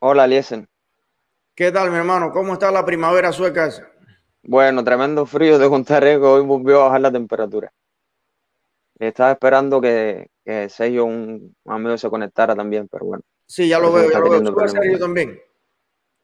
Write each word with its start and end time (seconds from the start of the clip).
Hola, 0.00 0.26
Liesen. 0.26 0.68
¿Qué 1.54 1.72
tal, 1.72 1.90
mi 1.90 1.96
hermano? 1.96 2.30
¿Cómo 2.30 2.52
está 2.52 2.70
la 2.70 2.84
primavera 2.84 3.32
sueca 3.32 3.66
esa? 3.66 3.88
Bueno, 4.42 4.84
tremendo 4.84 5.24
frío 5.24 5.58
de 5.58 5.68
contaré 5.68 6.18
que 6.18 6.24
hoy 6.24 6.44
volvió 6.44 6.80
a 6.80 6.84
bajar 6.84 7.00
la 7.00 7.12
temperatura. 7.12 7.72
Estaba 8.98 9.32
esperando 9.32 9.80
que, 9.80 10.28
que 10.44 10.68
Sergio, 10.68 11.06
un 11.06 11.54
amigo, 11.66 11.96
se 11.96 12.10
conectara 12.10 12.54
también, 12.54 12.88
pero 12.88 13.06
bueno. 13.06 13.22
Sí, 13.46 13.68
ya 13.68 13.78
lo 13.78 13.92
veo, 13.92 14.10
ya 14.10 14.18
lo 14.18 14.30
veo. 14.30 14.44
Sube 14.44 14.68
Sergio 14.68 14.98
también. 14.98 15.40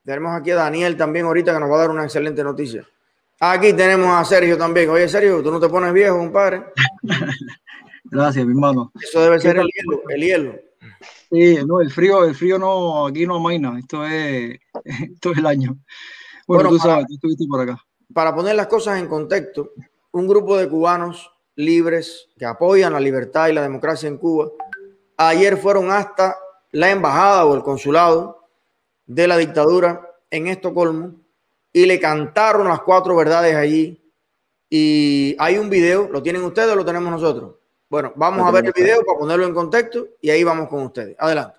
Tenemos 0.04 0.38
aquí 0.38 0.50
a 0.50 0.56
Daniel 0.56 0.96
también 0.96 1.26
ahorita 1.26 1.54
que 1.54 1.60
nos 1.60 1.70
va 1.70 1.76
a 1.76 1.80
dar 1.80 1.90
una 1.90 2.04
excelente 2.04 2.44
noticia. 2.44 2.86
Aquí 3.40 3.72
tenemos 3.72 4.08
a 4.08 4.24
Sergio 4.24 4.58
también. 4.58 4.90
Oye, 4.90 5.08
Sergio, 5.08 5.42
tú 5.42 5.50
no 5.50 5.58
te 5.58 5.68
pones 5.68 5.92
viejo, 5.92 6.18
compadre. 6.18 6.64
Gracias, 8.04 8.44
mi 8.44 8.52
hermano. 8.52 8.92
Eso 9.00 9.22
debe 9.22 9.40
ser 9.40 9.56
el 9.56 9.66
hielo, 9.66 10.02
el 10.08 10.20
hielo. 10.20 10.71
Sí, 11.30 11.58
no, 11.66 11.80
el 11.80 11.90
frío, 11.90 12.24
el 12.24 12.34
frío 12.34 12.58
no, 12.58 13.06
aquí 13.06 13.26
no 13.26 13.36
amaina, 13.36 13.78
esto 13.78 14.04
es, 14.04 14.58
esto 14.84 15.32
es 15.32 15.38
el 15.38 15.46
año. 15.46 15.76
Bueno, 16.46 16.68
tú 16.68 16.78
sabes, 16.78 17.06
tú 17.06 17.14
estuviste 17.14 17.46
por 17.48 17.60
acá. 17.60 17.78
Para 18.12 18.34
poner 18.34 18.56
las 18.56 18.66
cosas 18.66 18.98
en 18.98 19.08
contexto, 19.08 19.72
un 20.12 20.26
grupo 20.26 20.56
de 20.56 20.68
cubanos 20.68 21.30
libres 21.56 22.28
que 22.38 22.44
apoyan 22.44 22.92
la 22.92 23.00
libertad 23.00 23.48
y 23.48 23.52
la 23.52 23.62
democracia 23.62 24.08
en 24.08 24.18
Cuba, 24.18 24.50
ayer 25.16 25.56
fueron 25.56 25.90
hasta 25.90 26.36
la 26.72 26.90
embajada 26.90 27.46
o 27.46 27.54
el 27.54 27.62
consulado 27.62 28.48
de 29.06 29.26
la 29.26 29.36
dictadura 29.36 30.08
en 30.30 30.48
Estocolmo 30.48 31.14
y 31.72 31.86
le 31.86 32.00
cantaron 32.00 32.68
las 32.68 32.80
cuatro 32.82 33.16
verdades 33.16 33.54
allí. 33.54 33.98
Y 34.68 35.36
hay 35.38 35.58
un 35.58 35.68
video, 35.68 36.08
¿lo 36.10 36.22
tienen 36.22 36.42
ustedes 36.42 36.72
o 36.72 36.76
lo 36.76 36.84
tenemos 36.84 37.10
nosotros? 37.10 37.56
Bueno, 37.92 38.10
vamos 38.16 38.48
a 38.48 38.50
ver 38.50 38.64
el 38.64 38.72
video 38.72 39.04
para 39.04 39.18
ponerlo 39.18 39.44
en 39.44 39.52
contexto 39.52 40.06
y 40.22 40.30
ahí 40.30 40.42
vamos 40.42 40.66
con 40.70 40.84
ustedes. 40.84 41.14
Adelante. 41.18 41.58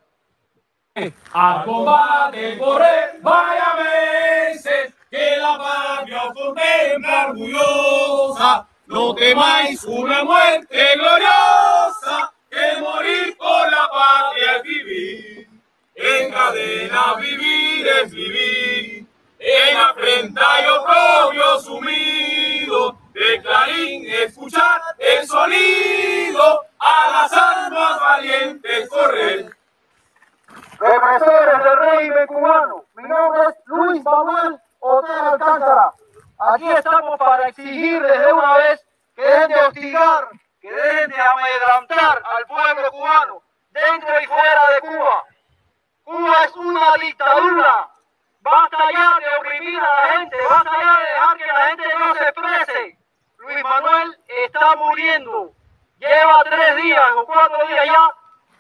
Al 1.32 1.64
combate 1.64 2.58
correr, 2.58 3.20
vaya 3.22 3.76
veces 3.78 4.96
que 5.12 5.38
la 5.38 5.60
patria 5.60 6.34
contempla 6.34 7.28
orgullosa. 7.28 8.68
No 8.88 9.14
temáis 9.14 9.84
una 9.84 10.24
muerte 10.24 10.84
gloriosa, 10.96 12.34
que 12.50 12.82
morir 12.82 13.38
por 13.38 13.72
la 13.72 13.88
patria 13.92 14.58
es 14.58 14.64
vivir. 14.64 15.50
En 15.94 16.32
cadena 16.32 17.14
vivir 17.20 17.88
es 17.88 18.12
vivir, 18.12 19.06
en 19.38 19.78
afrenta 19.78 20.46
y 20.64 20.66
oprobio 20.68 21.60
sumido, 21.60 22.98
de 23.14 23.42
clarín 23.44 24.10
escuchar 24.10 24.82
el 24.98 25.28
sonido, 25.28 26.23
a 26.40 27.12
las 27.12 27.34
armas 27.34 28.00
valientes 28.00 28.90
correr. 28.90 29.56
Represores 30.80 31.64
del 31.64 31.78
régimen 31.78 32.28
cubano, 32.28 32.86
mi 32.96 33.04
nombre 33.04 33.42
es 33.50 33.56
Luis 33.66 34.04
Manuel 34.04 34.60
Otero 34.80 35.32
Alcántara. 35.32 35.94
Aquí 36.40 36.70
estamos 36.70 37.18
para 37.18 37.48
exigirles 37.48 38.20
de 38.20 38.34
una 38.34 38.58
vez 38.58 38.86
que 39.16 39.22
dejen 39.22 39.48
de 39.50 39.66
hostigar, 39.66 40.30
que 40.60 40.72
dejen 40.72 41.10
de 41.10 41.22
amedrantar 41.22 42.24
al 42.38 42.46
pueblo 42.46 42.92
cubano, 42.92 43.44
dentro 43.72 44.22
y 44.22 44.26
fuera 44.26 44.72
de 44.72 44.80
Cuba. 44.82 45.24
Cuba 46.04 46.44
es 46.46 46.56
una 46.56 46.94
dictadura. 47.00 47.90
Basta 48.42 48.78
ya 48.92 49.20
de 49.20 49.38
oprimir 49.38 49.80
a 49.80 49.96
la 49.96 50.18
gente, 50.18 50.38
basta 50.50 50.72
ya 50.72 50.98
de 50.98 51.14
dejar 51.14 51.38
que 51.38 51.46
la 51.46 51.68
gente 51.68 51.84
no 51.98 52.16
se 52.16 52.24
exprese. 52.24 52.98
Luis 53.38 53.64
Manuel 53.64 54.20
está 54.28 54.76
muriendo. 54.76 55.54
Lleva 56.04 56.44
tres 56.44 56.76
días 56.84 57.12
o 57.16 57.26
cuatro 57.26 57.66
días 57.66 57.86
ya 57.86 58.16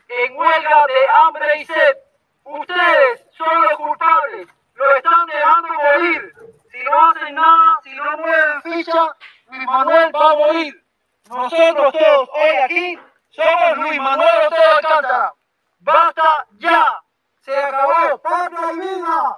en 0.07 0.37
huelga 0.37 0.87
de 0.87 1.09
hambre 1.13 1.57
y 1.59 1.65
sed. 1.65 1.97
Ustedes 2.45 3.25
son 3.37 3.61
los 3.63 3.73
culpables. 3.73 4.47
Lo 4.75 4.95
están 4.95 5.25
dejando 5.25 5.73
morir. 5.73 6.33
Si 6.71 6.83
no 6.85 7.09
hacen 7.09 7.35
nada, 7.35 7.79
si 7.83 7.93
no 7.95 8.17
mueven 8.17 8.61
ficha, 8.61 9.15
Luis 9.49 9.65
Manuel 9.65 10.15
va 10.15 10.31
a 10.31 10.35
morir. 10.35 10.83
Nosotros 11.29 11.93
todos 11.93 12.29
hoy 12.31 12.55
aquí 12.63 12.99
somos 13.29 13.77
Luis 13.77 13.99
Manuel 13.99 14.47
Otero 14.47 14.75
Alcántara. 14.77 15.33
Basta 15.79 16.47
ya. 16.59 17.01
Se 17.41 17.57
acabó. 17.57 18.17
Patria 18.19 18.71
y 18.71 18.79
vida. 18.79 19.37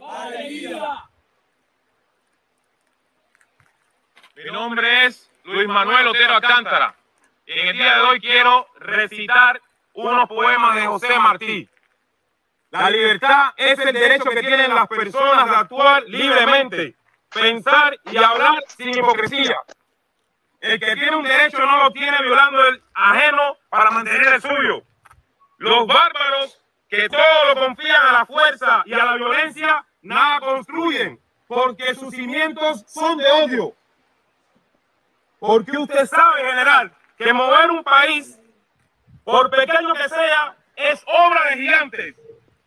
Patria 0.00 0.42
y 0.46 0.48
vida. 0.48 1.10
Mi 4.36 4.44
nombre 4.44 5.06
es 5.06 5.30
Luis 5.44 5.68
Manuel 5.68 6.08
Otero 6.08 6.34
Alcántara. 6.36 6.94
En 7.54 7.68
el 7.68 7.76
día 7.76 7.96
de 7.96 8.00
hoy 8.00 8.20
quiero 8.20 8.66
recitar 8.76 9.60
unos 9.92 10.26
poemas 10.26 10.74
de 10.74 10.86
José 10.86 11.18
Martí. 11.18 11.68
La 12.70 12.88
libertad 12.88 13.52
es 13.58 13.78
el 13.78 13.92
derecho 13.92 14.30
que 14.30 14.40
tienen 14.40 14.74
las 14.74 14.88
personas 14.88 15.50
de 15.50 15.56
actuar 15.56 16.02
libremente, 16.04 16.94
pensar 17.28 17.98
y 18.10 18.16
hablar 18.16 18.64
sin 18.68 18.96
hipocresía. 18.96 19.56
El 20.62 20.80
que 20.80 20.94
tiene 20.94 21.14
un 21.14 21.24
derecho 21.24 21.58
no 21.58 21.84
lo 21.84 21.90
tiene 21.92 22.16
violando 22.22 22.64
el 22.68 22.82
ajeno 22.94 23.58
para 23.68 23.90
mantener 23.90 24.32
el 24.32 24.40
suyo. 24.40 24.82
Los 25.58 25.86
bárbaros 25.86 26.58
que 26.88 27.06
todo 27.10 27.54
lo 27.54 27.60
confían 27.66 28.06
a 28.06 28.12
la 28.12 28.24
fuerza 28.24 28.82
y 28.86 28.94
a 28.94 29.04
la 29.04 29.16
violencia, 29.16 29.84
nada 30.00 30.40
construyen, 30.40 31.20
porque 31.46 31.94
sus 31.94 32.14
cimientos 32.14 32.82
son 32.86 33.18
de 33.18 33.30
odio. 33.30 33.74
Porque 35.38 35.76
usted 35.76 36.06
sabe, 36.06 36.44
general, 36.44 36.94
que 37.22 37.32
mover 37.32 37.70
un 37.70 37.84
país, 37.84 38.38
por 39.24 39.50
pequeño 39.50 39.94
que 39.94 40.08
sea, 40.08 40.56
es 40.76 41.02
obra 41.06 41.50
de 41.50 41.56
gigantes. 41.56 42.14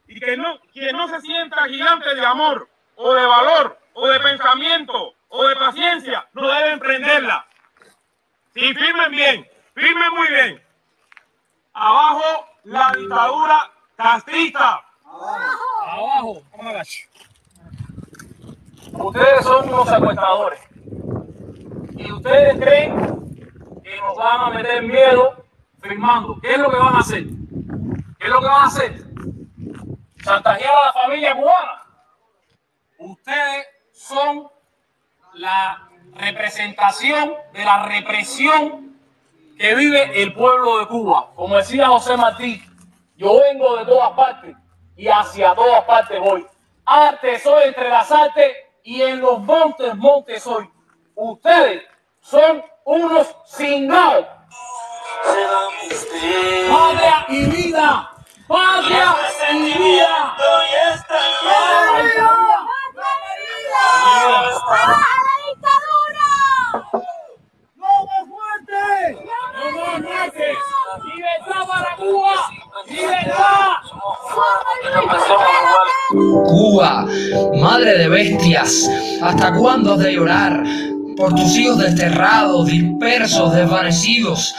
Y 0.07 0.19
que 0.19 0.37
no, 0.37 0.59
quien 0.71 0.95
no 0.95 1.07
se 1.07 1.19
sienta 1.21 1.67
gigante 1.67 2.13
de 2.13 2.25
amor, 2.25 2.69
o 2.95 3.13
de 3.13 3.25
valor, 3.25 3.77
o 3.93 4.07
de 4.07 4.19
pensamiento, 4.19 5.13
o 5.29 5.47
de 5.47 5.55
paciencia, 5.55 6.27
no 6.33 6.47
debe 6.47 6.73
emprenderla. 6.73 7.45
Si 8.53 8.73
firmen 8.73 9.11
bien, 9.11 9.47
firmen 9.73 10.13
muy 10.13 10.27
bien. 10.29 10.63
Abajo 11.73 12.47
la 12.63 12.91
dictadura 12.95 13.71
castrista. 13.97 14.81
Abajo. 15.03 16.41
Abajo. 16.53 16.83
Ustedes 18.93 19.43
son 19.43 19.67
unos 19.67 19.89
secuestradores. 19.89 20.59
Y 21.97 22.11
ustedes 22.11 22.59
creen 22.59 23.14
que 23.85 24.01
nos 24.01 24.15
van 24.15 24.41
a 24.41 24.49
meter 24.49 24.81
miedo 24.81 25.45
firmando. 25.79 26.39
¿Qué 26.41 26.53
es 26.53 26.57
lo 26.57 26.71
que 26.71 26.77
van 26.77 26.95
a 26.95 26.99
hacer? 26.99 27.23
¿Qué 27.23 28.25
es 28.25 28.29
lo 28.29 28.39
que 28.39 28.47
van 28.47 28.61
a 28.61 28.65
hacer? 28.65 28.95
Chantajear 30.23 30.73
a 30.73 30.85
la 30.87 30.93
familia 30.93 31.35
cubana. 31.35 31.83
Ustedes 32.97 33.67
son 33.91 34.49
la 35.35 35.87
representación 36.15 37.35
de 37.53 37.63
la 37.63 37.85
represión 37.85 38.97
que 39.59 39.75
vive 39.75 40.23
el 40.23 40.33
pueblo 40.33 40.79
de 40.79 40.87
Cuba. 40.87 41.29
Como 41.35 41.55
decía 41.55 41.87
José 41.87 42.17
Martí, 42.17 42.63
yo 43.17 43.39
vengo 43.39 43.77
de 43.77 43.85
todas 43.85 44.13
partes 44.13 44.55
y 44.97 45.07
hacia 45.07 45.53
todas 45.53 45.83
partes 45.83 46.19
voy. 46.19 46.45
Arte 46.85 47.37
soy 47.37 47.67
entre 47.67 47.89
las 47.89 48.11
artes 48.11 48.51
y 48.83 49.03
en 49.03 49.21
los 49.21 49.39
montes, 49.41 49.95
montes 49.95 50.41
soy. 50.41 50.67
Ustedes 51.13 51.83
son 52.19 52.63
unos 52.85 53.27
y 53.67 53.83
vida. 53.85 54.27
Patria 56.69 57.25
y 57.29 57.45
vida. 57.45 58.11
Patria 58.47 59.15
y 59.51 59.73
vida. 59.73 60.35
¡No 67.75 67.87
más 68.05 68.27
muerte! 68.27 69.19
¡No 69.25 69.71
más 69.71 70.01
muerte! 70.01 70.47
¡Libertad 71.05 71.67
para 71.67 71.95
Cuba! 71.95 72.33
¡Libertad! 72.87 73.75
Cuba, 76.11 77.05
madre 77.59 77.97
de 77.97 78.07
bestias, 78.09 78.89
¿hasta 79.21 79.53
cuándo 79.55 79.93
has 79.93 79.99
de 79.99 80.13
llorar? 80.13 80.63
Por 81.15 81.33
tus 81.33 81.55
hijos 81.57 81.77
desterrados, 81.79 82.67
dispersos, 82.67 83.53
desvanecidos. 83.53 84.53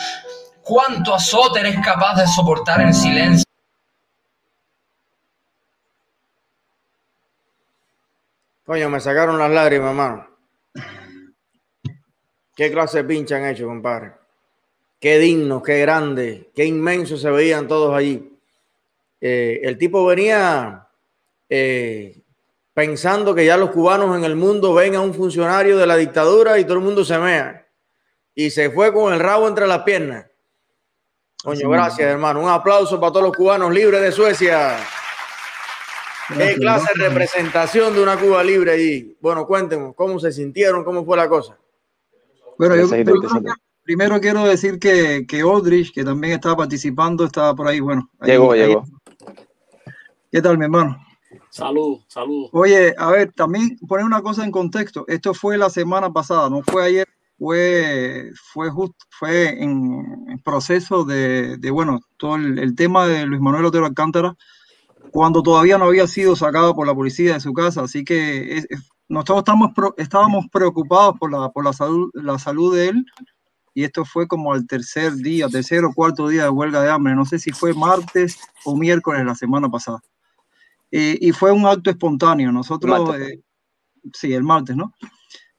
¿Cuánto 0.63 1.15
azote 1.15 1.61
eres 1.61 1.77
capaz 1.85 2.21
de 2.21 2.27
soportar 2.27 2.81
en 2.81 2.95
silencio? 2.95 3.45
Coño, 8.65 8.91
me 8.91 8.99
sacaron 8.99 9.39
las 9.39 9.51
lágrimas, 9.51 9.91
hermano. 9.91 10.27
¿Qué 12.57 12.73
clase 12.73 12.99
de 12.99 13.05
pinche 13.05 13.35
han 13.35 13.45
hecho, 13.45 13.67
compadre? 13.67 14.13
Qué 14.99 15.19
digno, 15.19 15.63
qué 15.63 15.79
grande, 15.79 16.51
qué 16.55 16.65
inmenso 16.65 17.19
se 17.19 17.31
veían 17.31 17.69
todos 17.69 17.95
allí. 17.95 18.37
Eh, 19.21 19.61
el 19.63 19.77
tipo 19.77 20.05
venía 20.07 20.89
eh, 21.49 22.23
pensando 22.77 23.35
que 23.35 23.47
ya 23.47 23.57
los 23.57 23.71
cubanos 23.71 24.15
en 24.19 24.25
el 24.25 24.37
mundo 24.37 24.75
ven 24.75 24.95
a 24.97 25.01
un 25.01 25.15
funcionario 25.15 25.79
de 25.79 25.87
la 25.87 25.97
dictadura 25.97 26.59
y 26.59 26.65
todo 26.65 26.75
el 26.75 26.85
mundo 26.85 27.07
se 27.07 27.17
mea. 27.19 27.67
Y 28.35 28.51
se 28.51 28.71
fue 28.71 28.93
con 28.93 29.15
el 29.15 29.19
rabo 29.19 29.49
entre 29.49 29.67
las 29.67 29.83
piernas. 29.83 30.27
Coño, 31.43 31.71
gracias, 31.71 32.07
hermano. 32.07 32.43
Un 32.43 32.51
aplauso 32.51 33.01
para 33.01 33.13
todos 33.13 33.25
los 33.29 33.35
cubanos 33.35 33.73
libres 33.73 34.03
de 34.03 34.13
Suecia. 34.13 34.77
¿Qué 36.37 36.57
clase 36.57 36.91
de 36.99 37.09
representación 37.09 37.95
de 37.95 38.03
una 38.03 38.19
Cuba 38.19 38.45
libre 38.45 38.73
allí? 38.73 39.17
Bueno, 39.23 39.47
cuéntenos, 39.47 39.95
¿cómo 39.95 40.21
se 40.21 40.31
sintieron? 40.31 40.85
¿Cómo 40.85 41.03
fue 41.03 41.17
la 41.17 41.31
cosa? 41.31 41.57
Bueno, 42.59 42.77
yo 42.77 42.91
primero, 42.91 43.21
primero 43.85 44.21
quiero 44.21 44.45
decir 44.45 44.79
que, 44.79 45.25
que 45.27 45.41
Aldrich, 45.41 45.95
que 45.95 46.05
también 46.05 46.35
estaba 46.35 46.59
participando, 46.59 47.25
estaba 47.25 47.55
por 47.55 47.69
ahí. 47.69 47.81
Bueno, 47.81 48.11
ahí, 48.21 48.33
Llegó, 48.33 48.53
ahí- 48.53 48.67
llegó. 48.67 48.85
¿Qué 50.31 50.43
tal, 50.43 50.59
mi 50.59 50.65
hermano? 50.65 51.06
Salud, 51.57 52.01
salud. 52.07 52.51
Oye, 52.53 52.95
a 52.99 53.11
ver, 53.11 53.33
también 53.33 53.79
poner 53.89 54.05
una 54.05 54.21
cosa 54.21 54.45
en 54.45 54.51
contexto. 54.51 55.07
Esto 55.09 55.33
fue 55.33 55.57
la 55.57 55.71
semana 55.71 56.13
pasada, 56.13 56.51
no 56.51 56.63
fue 56.63 56.85
ayer, 56.85 57.09
fue, 57.39 58.31
fue 58.53 58.69
justo, 58.69 59.07
fue 59.09 59.63
en, 59.63 60.39
proceso 60.45 61.05
de, 61.05 61.57
de, 61.57 61.71
bueno, 61.71 62.01
todo 62.19 62.37
el, 62.37 62.75
tema 62.75 63.07
de 63.07 63.25
Luis 63.25 63.41
Manuel 63.41 63.65
Otero 63.65 63.87
Alcántara, 63.87 64.37
cuando 65.13 65.43
todavía 65.43 65.79
no 65.79 65.87
había 65.87 66.07
sido 66.07 66.37
sacado 66.37 66.75
por 66.75 66.87
la 66.87 66.95
policía 66.95 67.33
de 67.33 67.41
su 67.41 67.55
casa. 67.55 67.85
Así 67.85 68.05
que 68.05 68.63
nosotros 69.09 69.39
estamos, 69.39 69.71
estábamos 69.97 70.45
preocupados 70.53 71.15
por 71.19 71.33
la, 71.33 71.49
por 71.53 71.65
la 71.65 71.73
salud, 71.73 72.11
la 72.13 72.39
salud 72.39 72.77
de 72.77 72.89
él. 72.89 73.07
Y 73.73 73.85
esto 73.85 74.05
fue 74.05 74.29
como 74.29 74.53
al 74.53 74.67
tercer 74.67 75.15
día, 75.15 75.49
tercer 75.49 75.87
o 75.87 75.95
cuarto 75.95 76.29
día 76.29 76.43
de 76.43 76.51
huelga 76.51 76.83
de 76.83 76.91
hambre. 76.91 77.15
No 77.15 77.25
sé 77.25 77.39
si 77.39 77.51
fue 77.53 77.73
martes 77.73 78.39
o 78.67 78.77
miércoles 78.77 79.25
la 79.25 79.35
semana 79.35 79.71
pasada. 79.71 80.03
Y 80.91 81.33
fue 81.33 81.53
un 81.53 81.67
acto 81.67 81.91
espontáneo. 81.91 82.53
Nosotros, 82.53 82.91
eh, 83.21 83.41
sí, 84.13 84.33
el 84.33 84.43
martes, 84.43 84.77
¿no? 84.77 84.93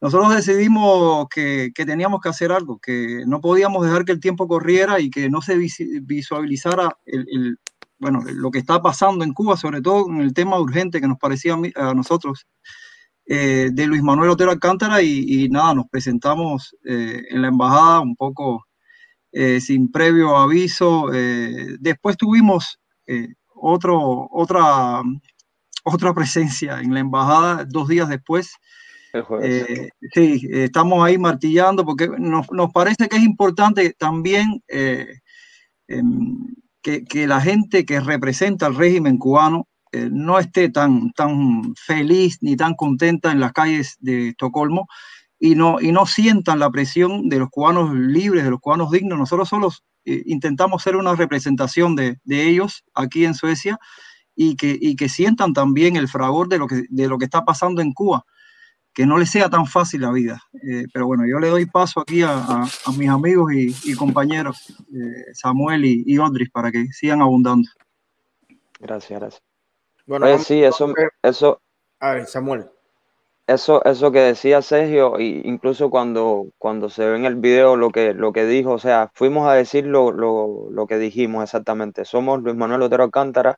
Nosotros 0.00 0.34
decidimos 0.34 1.26
que, 1.28 1.70
que 1.74 1.84
teníamos 1.84 2.20
que 2.20 2.28
hacer 2.28 2.52
algo, 2.52 2.78
que 2.78 3.24
no 3.26 3.40
podíamos 3.40 3.84
dejar 3.84 4.04
que 4.04 4.12
el 4.12 4.20
tiempo 4.20 4.46
corriera 4.46 5.00
y 5.00 5.10
que 5.10 5.28
no 5.28 5.42
se 5.42 5.56
visualizara 6.02 6.96
el, 7.04 7.26
el- 7.30 7.58
bueno, 8.00 8.22
lo 8.24 8.52
que 8.52 8.60
está 8.60 8.80
pasando 8.80 9.24
en 9.24 9.32
Cuba, 9.32 9.56
sobre 9.56 9.82
todo 9.82 10.06
en 10.08 10.20
el 10.20 10.32
tema 10.32 10.60
urgente 10.60 11.00
que 11.00 11.08
nos 11.08 11.18
parecía 11.18 11.54
a, 11.54 11.56
mí- 11.56 11.72
a 11.74 11.94
nosotros, 11.94 12.46
eh, 13.26 13.70
de 13.72 13.86
Luis 13.88 14.02
Manuel 14.04 14.30
Otero 14.30 14.52
Alcántara, 14.52 15.02
y, 15.02 15.24
y 15.44 15.48
nada, 15.48 15.74
nos 15.74 15.88
presentamos 15.88 16.76
eh, 16.84 17.24
en 17.28 17.42
la 17.42 17.48
embajada 17.48 17.98
un 18.00 18.14
poco 18.14 18.64
eh, 19.32 19.60
sin 19.60 19.90
previo 19.90 20.36
aviso. 20.36 21.08
después 21.80 22.16
tuvimos 22.16 22.78
otro, 23.60 24.28
otra, 24.30 25.02
otra 25.84 26.14
presencia 26.14 26.80
en 26.80 26.94
la 26.94 27.00
embajada 27.00 27.64
dos 27.64 27.88
días 27.88 28.08
después. 28.08 28.52
El. 29.12 29.24
Eh, 29.42 29.88
sí, 30.12 30.48
estamos 30.52 31.04
ahí 31.04 31.16
martillando 31.16 31.84
porque 31.84 32.08
nos, 32.18 32.50
nos 32.52 32.70
parece 32.72 33.08
que 33.08 33.16
es 33.16 33.22
importante 33.22 33.94
también 33.98 34.62
eh, 34.68 35.20
em, 35.88 36.54
que, 36.82 37.04
que 37.04 37.26
la 37.26 37.40
gente 37.40 37.86
que 37.86 38.00
representa 38.00 38.66
al 38.66 38.76
régimen 38.76 39.16
cubano 39.16 39.66
eh, 39.92 40.08
no 40.12 40.38
esté 40.38 40.68
tan, 40.68 41.12
tan 41.12 41.74
feliz 41.74 42.38
ni 42.42 42.56
tan 42.56 42.74
contenta 42.74 43.32
en 43.32 43.40
las 43.40 43.52
calles 43.52 43.96
de 44.00 44.28
Estocolmo 44.28 44.86
y 45.38 45.54
no, 45.54 45.80
y 45.80 45.92
no 45.92 46.04
sientan 46.04 46.58
la 46.58 46.70
presión 46.70 47.28
de 47.28 47.38
los 47.38 47.48
cubanos 47.48 47.94
libres, 47.94 48.44
de 48.44 48.50
los 48.50 48.60
cubanos 48.60 48.90
dignos. 48.90 49.18
Nosotros 49.18 49.48
solos 49.48 49.84
eh, 50.14 50.22
intentamos 50.26 50.82
ser 50.82 50.96
una 50.96 51.14
representación 51.14 51.94
de, 51.96 52.18
de 52.24 52.48
ellos 52.48 52.84
aquí 52.94 53.24
en 53.24 53.34
Suecia 53.34 53.78
y 54.34 54.56
que, 54.56 54.76
y 54.80 54.96
que 54.96 55.08
sientan 55.08 55.52
también 55.52 55.96
el 55.96 56.08
fragor 56.08 56.48
de 56.48 56.58
lo 56.58 56.66
que, 56.66 56.84
de 56.88 57.08
lo 57.08 57.18
que 57.18 57.24
está 57.26 57.44
pasando 57.44 57.80
en 57.82 57.92
Cuba 57.92 58.24
que 58.94 59.06
no 59.06 59.16
les 59.16 59.30
sea 59.30 59.48
tan 59.48 59.64
fácil 59.66 60.00
la 60.00 60.10
vida. 60.10 60.42
Eh, 60.60 60.86
pero 60.92 61.06
bueno, 61.06 61.22
yo 61.24 61.38
le 61.38 61.48
doy 61.50 61.66
paso 61.66 62.00
aquí 62.00 62.22
a, 62.22 62.30
a- 62.36 62.68
a 62.86 62.92
mis 62.96 63.08
amigos 63.08 63.52
y, 63.52 63.72
y 63.84 63.94
compañeros, 63.94 64.74
eh, 64.92 65.24
Samuel 65.34 65.84
y, 65.84 66.02
y 66.04 66.18
Odris, 66.18 66.50
para 66.50 66.72
que 66.72 66.86
sigan 66.90 67.22
abundando. 67.22 67.68
Gracias, 68.80 69.20
gracias. 69.20 69.42
Bueno, 70.04 70.26
sí, 70.38 70.64
eso, 70.64 70.92
eso, 71.22 71.60
a 72.00 72.14
ver, 72.14 72.26
Samuel. 72.26 72.66
Eso, 73.48 73.84
eso 73.84 74.12
que 74.12 74.20
decía 74.20 74.62
Sergio, 74.62 75.18
y 75.20 75.42
incluso 75.44 75.90
cuando, 75.90 76.46
cuando 76.58 76.88
se 76.90 77.06
ve 77.08 77.16
en 77.16 77.24
el 77.24 77.36
video 77.36 77.76
lo 77.76 77.90
que, 77.90 78.14
lo 78.14 78.32
que 78.32 78.46
dijo, 78.46 78.72
o 78.72 78.78
sea, 78.78 79.10
fuimos 79.14 79.48
a 79.48 79.54
decir 79.54 79.86
lo, 79.86 80.12
lo, 80.12 80.68
lo 80.70 80.86
que 80.86 80.98
dijimos 80.98 81.42
exactamente. 81.44 82.04
Somos 82.04 82.42
Luis 82.42 82.56
Manuel 82.56 82.82
Otero 82.82 83.04
Alcántara 83.04 83.56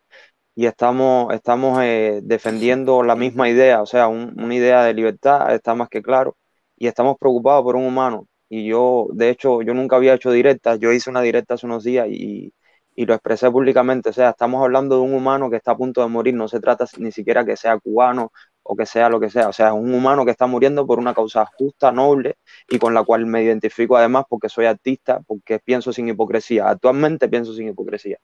y 0.57 0.67
estamos, 0.67 1.35
estamos 1.35 1.81
eh, 1.83 2.21
defendiendo 2.25 3.03
la 3.05 3.17
misma 3.17 3.49
idea, 3.51 3.83
o 3.83 3.87
sea, 3.87 4.09
un- 4.09 4.35
una 4.43 4.55
idea 4.57 4.85
de 4.85 4.95
libertad, 4.95 5.55
está 5.55 5.75
más 5.75 5.89
que 5.91 6.03
claro, 6.03 6.37
y 6.77 6.87
estamos 6.89 7.17
preocupados 7.19 7.63
por 7.65 7.77
un 7.77 7.87
humano. 7.87 8.27
Y 8.49 8.67
yo, 8.69 9.09
de 9.13 9.31
hecho, 9.31 9.63
yo 9.63 9.75
nunca 9.75 9.97
había 9.97 10.15
hecho 10.15 10.31
directas, 10.33 10.81
yo 10.81 10.93
hice 10.93 11.11
una 11.11 11.23
directa 11.23 11.55
hace 11.55 11.67
unos 11.67 11.85
días 11.85 12.09
y, 12.11 12.53
y 12.97 13.07
lo 13.07 13.15
expresé 13.15 13.51
públicamente, 13.51 14.11
o 14.11 14.13
sea, 14.13 14.31
estamos 14.31 14.63
hablando 14.63 14.97
de 14.97 15.03
un 15.03 15.15
humano 15.15 15.51
que 15.51 15.57
está 15.57 15.73
a 15.73 15.77
punto 15.77 16.03
de 16.03 16.09
morir, 16.09 16.35
no 16.35 16.49
se 16.49 16.61
trata 16.61 16.87
ni 16.99 17.13
siquiera 17.13 17.45
que 17.45 17.57
sea 17.57 17.79
cubano 17.79 18.33
o 18.63 18.77
que 18.77 18.87
sea 18.87 19.09
lo 19.09 19.19
que 19.21 19.31
sea, 19.31 19.49
o 19.49 19.53
sea, 19.53 19.69
es 19.69 19.75
un 19.75 19.93
humano 19.95 20.25
que 20.25 20.31
está 20.31 20.47
muriendo 20.47 20.87
por 20.87 20.99
una 20.99 21.15
causa 21.15 21.45
justa, 21.47 21.93
noble 21.93 22.37
y 22.69 22.79
con 22.79 22.95
la 22.95 23.03
cual 23.03 23.27
me 23.27 23.43
identifico 23.43 23.97
además 23.97 24.25
porque 24.29 24.49
soy 24.49 24.67
artista, 24.67 25.21
porque 25.27 25.59
pienso 25.59 25.93
sin 25.93 26.09
hipocresía, 26.09 26.69
actualmente 26.69 27.29
pienso 27.29 27.53
sin 27.55 27.69
hipocresía. 27.69 28.19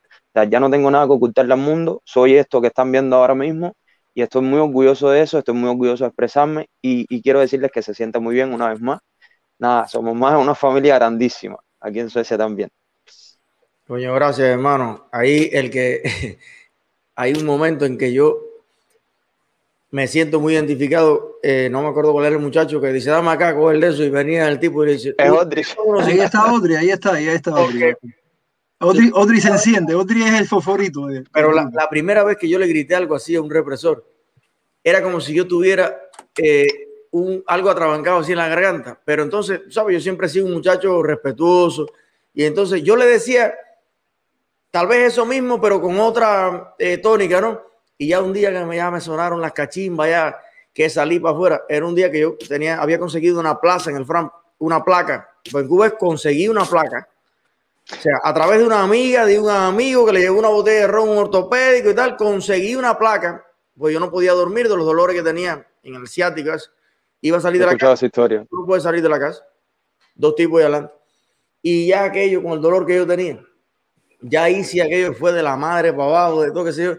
Ya 0.49 0.61
no 0.61 0.71
tengo 0.71 0.91
nada 0.91 1.06
que 1.06 1.12
ocultarle 1.12 1.55
al 1.55 1.61
mundo, 1.61 2.03
soy 2.05 2.37
esto 2.37 2.61
que 2.61 2.69
están 2.69 2.93
viendo 2.93 3.17
ahora 3.17 3.35
mismo 3.35 3.75
y 4.15 4.23
estoy 4.23 4.43
muy 4.43 4.59
orgulloso 4.59 5.11
de 5.11 5.23
eso, 5.23 5.38
estoy 5.38 5.55
muy 5.55 5.69
orgulloso 5.69 6.05
de 6.05 6.09
expresarme 6.09 6.69
y, 6.81 7.23
quiero 7.23 7.41
decirles 7.41 7.71
que 7.71 7.83
se 7.83 7.93
siente 7.93 8.19
muy 8.19 8.35
bien 8.35 8.53
una 8.55 8.69
vez 8.71 8.81
más. 8.81 9.00
Nada, 9.59 9.88
somos 9.88 10.15
más 10.15 10.41
una 10.41 10.55
familia 10.55 10.94
grandísima, 10.97 11.59
aquí 11.81 12.00
en 12.00 12.09
Suecia 12.09 12.38
también. 12.38 12.71
Coño, 13.87 14.15
gracias, 14.15 14.49
hermano. 14.49 15.09
Ahí 15.12 15.50
el 15.53 15.71
que 15.71 16.38
hay 17.15 17.33
un 17.35 17.44
momento 17.44 17.85
en 17.85 17.99
que 17.99 18.12
yo 18.12 18.38
me 19.96 20.06
siento 20.06 20.40
muy 20.40 20.52
identificado. 20.52 21.38
eh, 21.43 21.69
no 21.70 21.81
me 21.82 21.88
acuerdo 21.88 22.12
cuál 22.12 22.26
era 22.26 22.37
el 22.37 22.43
muchacho 22.43 22.82
que 22.82 22.93
dice, 22.93 23.08
dame 23.08 23.31
acá, 23.31 23.54
coge 23.56 23.76
el 23.76 23.81
de 23.81 23.88
eso 23.88 24.04
y 24.04 24.10
venía 24.10 24.46
el 24.46 24.58
tipo 24.60 24.82
y 24.84 24.88
le 24.88 24.93
dice, 24.93 25.14
Es 25.16 25.31
"Uy, 25.31 25.38
Odri. 25.38 25.62
Ahí 26.02 26.19
está 26.20 26.52
Odri, 26.52 26.75
ahí 26.75 26.90
está, 26.90 27.14
ahí 27.14 27.28
está 27.28 27.54
Odri. 27.54 27.94
Odri, 28.81 29.10
Odri 29.14 29.40
se 29.40 29.48
enciende, 29.48 29.94
Odri 29.94 30.22
es 30.22 30.34
el 30.34 30.46
favorito. 30.46 31.06
De, 31.06 31.25
Pero 31.32 31.50
la, 31.50 31.70
la 31.72 31.88
primera 31.88 32.25
vez 32.25 32.37
que 32.37 32.46
yo 32.46 32.58
le 32.58 32.66
grité 32.66 32.94
algo 32.94 33.14
así 33.14 33.34
a 33.37 33.40
un 33.40 33.48
represor, 33.50 34.04
era 34.84 35.02
como 35.02 35.19
si 35.19 35.32
yo 35.34 35.46
tuviera 35.48 35.99
eh, 36.37 36.66
un, 37.12 37.42
algo 37.46 37.70
atrabancado 37.70 38.19
así 38.19 38.32
en 38.32 38.38
la 38.38 38.49
garganta. 38.49 39.00
Pero 39.02 39.22
entonces, 39.22 39.62
¿sabes? 39.70 39.94
Yo 39.94 40.00
siempre 40.00 40.26
he 40.26 40.31
sido 40.31 40.44
un 40.44 40.52
muchacho 40.52 41.02
respetuoso. 41.02 41.87
Y 42.34 42.44
entonces 42.44 42.82
yo 42.82 42.96
le 42.96 43.06
decía, 43.06 43.54
tal 44.70 44.88
vez 44.88 45.12
eso 45.14 45.25
mismo, 45.25 45.58
pero 45.58 45.81
con 45.81 45.99
otra 45.99 46.75
eh, 46.78 46.99
tónica, 46.99 47.40
¿no? 47.40 47.62
Y 47.98 48.08
ya 48.08 48.20
un 48.20 48.32
día 48.32 48.52
que 48.52 48.64
me, 48.64 48.76
ya 48.76 48.90
me 48.90 49.00
sonaron 49.00 49.40
las 49.40 49.52
cachimbas, 49.52 50.08
ya 50.08 50.38
que 50.72 50.90
salí 50.90 51.18
para 51.18 51.35
afuera, 51.35 51.62
era 51.68 51.87
un 51.87 51.94
día 51.94 52.11
que 52.11 52.21
yo 52.21 52.37
tenía, 52.49 52.80
había 52.80 52.99
conseguido 52.99 53.40
una 53.40 53.59
plaza 53.59 53.90
en 53.90 53.97
el 53.97 54.04
Fran, 54.04 54.30
una 54.59 54.85
placa. 54.85 55.28
Pues 55.50 55.62
en 55.62 55.68
Cuba 55.68 55.90
conseguí 55.90 56.49
una 56.49 56.64
placa. 56.64 57.09
O 57.90 57.94
sea, 57.94 58.18
a 58.23 58.35
través 58.35 58.59
de 58.59 58.66
una 58.66 58.82
amiga, 58.82 59.25
de 59.25 59.38
un 59.38 59.49
amigo 59.49 60.04
que 60.04 60.12
le 60.12 60.21
llegó 60.21 60.38
una 60.38 60.49
botella 60.49 60.80
de 60.80 60.87
ron 60.88 61.09
un 61.09 61.18
ortopédico 61.18 61.90
y 61.90 61.94
tal, 61.94 62.16
conseguí 62.16 62.75
una 62.75 62.99
placa, 62.99 63.47
pues 63.78 63.94
yo 63.94 64.00
no 64.00 64.11
podía 64.11 64.32
dormir 64.32 64.68
de 64.68 64.76
los 64.76 64.85
dolores 64.85 65.16
que 65.16 65.23
tenía 65.23 65.66
en 65.82 65.94
el 65.94 66.09
ciático. 66.09 66.52
ese. 66.52 66.68
Iba 67.23 67.38
a 67.38 67.40
salir 67.40 67.61
de 67.61 67.66
la 67.66 67.76
casa, 67.76 67.94
esa 67.94 68.06
historia. 68.06 68.47
no 68.50 68.66
puedes 68.66 68.82
salir 68.82 69.02
de 69.02 69.09
la 69.09 69.18
casa. 69.18 69.42
Dos 70.14 70.35
tipos 70.35 70.61
y 70.61 70.64
adelante. 70.64 70.92
Y 71.62 71.87
ya 71.87 72.04
aquello, 72.04 72.42
con 72.42 72.52
el 72.52 72.61
dolor 72.61 72.85
que 72.85 72.97
yo 72.97 73.06
tenía, 73.06 73.40
ya 74.21 74.50
hice 74.50 74.82
aquello 74.82 75.12
que 75.12 75.18
fue 75.18 75.32
de 75.32 75.42
la 75.42 75.56
madre 75.56 75.92
para 75.92 76.04
abajo, 76.04 76.42
de 76.42 76.50
todo 76.50 76.64
que 76.64 76.73
sé 76.73 76.85
yo. 76.85 76.97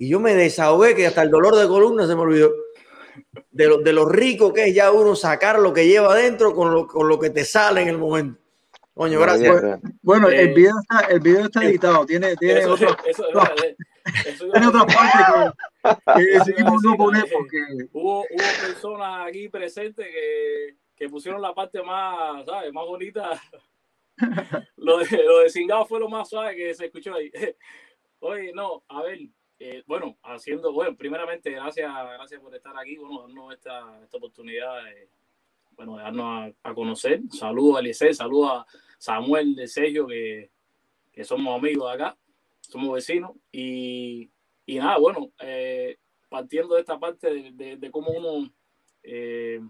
Y 0.00 0.08
yo 0.08 0.18
me 0.18 0.34
desahogué 0.34 0.96
que 0.96 1.06
hasta 1.06 1.20
el 1.22 1.30
dolor 1.30 1.54
de 1.56 1.68
columna 1.68 2.06
se 2.06 2.14
me 2.14 2.22
olvidó. 2.22 2.50
De 3.50 3.66
lo, 3.66 3.78
de 3.78 3.92
lo 3.92 4.06
rico 4.08 4.50
que 4.50 4.64
es 4.68 4.74
ya 4.74 4.90
uno 4.90 5.14
sacar 5.14 5.58
lo 5.58 5.74
que 5.74 5.86
lleva 5.86 6.14
adentro 6.14 6.54
con 6.54 6.72
lo, 6.72 6.86
con 6.86 7.06
lo 7.06 7.18
que 7.18 7.28
te 7.28 7.44
sale 7.44 7.82
en 7.82 7.88
el 7.88 7.98
momento. 7.98 8.40
Coño, 8.94 9.20
gracias. 9.20 9.78
Bueno, 10.00 10.28
el 10.28 10.48
Eh, 10.48 10.54
video 10.54 10.72
está, 10.80 11.06
el 11.12 11.20
video 11.20 11.44
está 11.44 11.64
editado, 11.66 12.06
tiene, 12.06 12.34
tiene, 12.36 12.60
Eso, 12.60 12.72
otra, 12.72 12.96
eso, 13.06 13.24
no. 13.34 13.42
eso 14.24 14.50
tiene 14.50 14.66
otra 14.68 14.86
parte 14.86 15.52
que, 15.84 16.14
que 16.14 16.38
decidimos 16.38 16.82
no 16.82 16.96
poner 16.96 17.24
eh, 17.26 17.30
porque 17.30 17.58
Hubo, 17.92 18.20
hubo 18.20 18.66
personas 18.66 19.28
aquí 19.28 19.50
presentes 19.50 20.06
que, 20.06 20.76
que 20.96 21.08
pusieron 21.10 21.42
la 21.42 21.52
parte 21.54 21.82
más, 21.82 22.46
¿sabes? 22.46 22.72
Más 22.72 22.86
bonita. 22.86 23.38
Lo 24.76 24.98
de, 24.98 25.24
lo 25.24 25.40
de 25.40 25.50
Cingado 25.50 25.84
fue 25.84 26.00
lo 26.00 26.08
más 26.08 26.28
suave 26.30 26.56
que 26.56 26.74
se 26.74 26.86
escuchó 26.86 27.14
ahí. 27.14 27.30
Oye, 28.20 28.52
no, 28.54 28.82
a 28.88 29.02
ver, 29.02 29.18
eh, 29.60 29.82
bueno, 29.86 30.16
haciendo, 30.22 30.72
bueno, 30.72 30.96
primeramente, 30.96 31.50
gracias, 31.50 31.92
gracias 31.92 32.40
por 32.40 32.54
estar 32.54 32.76
aquí, 32.78 32.96
bueno, 32.96 33.22
darnos 33.22 33.52
esta, 33.54 34.02
esta 34.02 34.16
oportunidad 34.16 34.84
de, 34.84 35.10
bueno, 35.72 35.96
de 35.98 36.02
darnos 36.02 36.54
a, 36.62 36.74
conocer. 36.74 37.20
Saludos 37.30 37.76
a 37.76 37.80
Eliseo, 37.80 38.14
saludos 38.14 38.50
a 38.52 38.66
Samuel 38.98 39.54
de 39.54 39.68
Sergio, 39.68 40.06
que, 40.06 40.50
que 41.12 41.24
somos 41.24 41.56
amigos 41.58 41.92
acá, 41.92 42.16
somos 42.62 42.94
vecinos, 42.94 43.32
y, 43.52 44.30
y 44.64 44.78
nada, 44.78 44.96
bueno, 44.98 45.30
eh, 45.40 45.98
partiendo 46.30 46.74
de 46.74 46.80
esta 46.80 46.98
parte 46.98 47.52
de, 47.52 47.76
de- 47.76 47.90
cómo 47.90 48.12
uno 48.12 48.50
eh, 49.02 49.60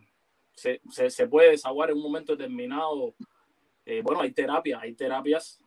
se, 0.52 0.80
se- 0.88 1.26
puede 1.26 1.50
desaguar 1.50 1.90
en 1.90 1.96
un 1.96 2.02
momento 2.04 2.36
determinado. 2.36 3.14
Bueno, 4.04 4.20
hay 4.20 4.30
terapias, 4.30 4.80
hay 4.80 4.94
terapias 4.94 5.60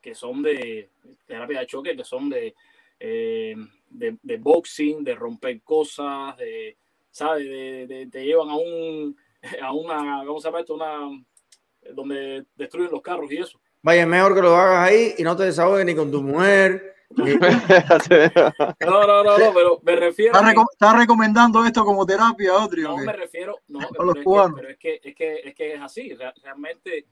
que 0.00 0.14
son 0.14 0.40
de 0.42 0.88
terapia 1.26 1.60
de 1.60 1.66
choque, 1.66 1.94
que 1.94 2.04
son 2.04 2.30
de, 2.30 2.54
eh, 3.00 3.56
de, 3.88 4.16
de 4.22 4.36
boxing, 4.36 5.02
de 5.02 5.14
romper 5.14 5.60
cosas, 5.62 6.36
de, 6.36 6.76
¿sabes? 7.10 7.44
De, 7.48 7.86
de- 7.86 8.06
te 8.06 8.24
llevan 8.24 8.50
a 8.50 8.56
un, 8.56 9.16
a 9.62 9.72
una, 9.72 10.22
¿cómo 10.26 10.38
se 10.40 10.48
llama 10.48 10.60
esto? 10.60 10.74
Una, 10.74 11.08
donde 11.94 12.44
destruyen 12.54 12.92
los 12.92 13.02
carros 13.02 13.32
y 13.32 13.38
eso. 13.38 13.60
Vaya, 13.82 14.02
es 14.02 14.08
mejor 14.08 14.34
que 14.34 14.42
lo 14.42 14.54
hagas 14.54 14.88
ahí 14.90 15.14
y 15.16 15.22
no 15.22 15.34
te 15.34 15.44
desahogues 15.44 15.86
ni 15.86 15.94
con 15.94 16.10
tu 16.10 16.22
mujer. 16.22 16.94
ni- 17.16 17.32
No, 18.80 19.06
no, 19.06 19.24
no, 19.24 19.38
no, 19.38 19.54
pero 19.54 19.80
me 19.82 19.96
refiero 19.96 20.34
¿Está, 20.34 20.46
a 20.46 20.50
que- 20.52 20.56
reco- 20.58 20.66
está 20.72 20.96
recomendando 20.98 21.64
esto 21.64 21.84
como 21.84 22.04
terapia, 22.06 22.54
Otri? 22.54 22.82
No 22.82 22.98
me 22.98 23.12
refiero, 23.12 23.56
no, 23.68 23.80
los 23.80 23.90
pero, 23.90 24.10
es 24.10 24.14
que, 24.16 24.22
cubanos. 24.22 24.60
pero 24.60 24.68
es 24.72 24.78
que 24.78 25.00
es 25.02 25.14
que 25.14 25.34
es 25.44 25.54
que 25.54 25.74
es 25.74 25.80
así. 25.80 26.12
Re- 26.14 26.34
Realmente 26.42 27.06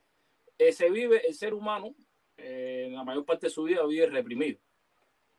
eh, 0.58 0.72
se 0.72 0.90
vive 0.90 1.26
el 1.26 1.34
ser 1.34 1.54
humano 1.54 1.94
eh, 2.36 2.84
en 2.88 2.94
la 2.94 3.04
mayor 3.04 3.24
parte 3.24 3.46
de 3.46 3.50
su 3.50 3.62
vida 3.64 3.84
vive 3.86 4.06
reprimido. 4.06 4.58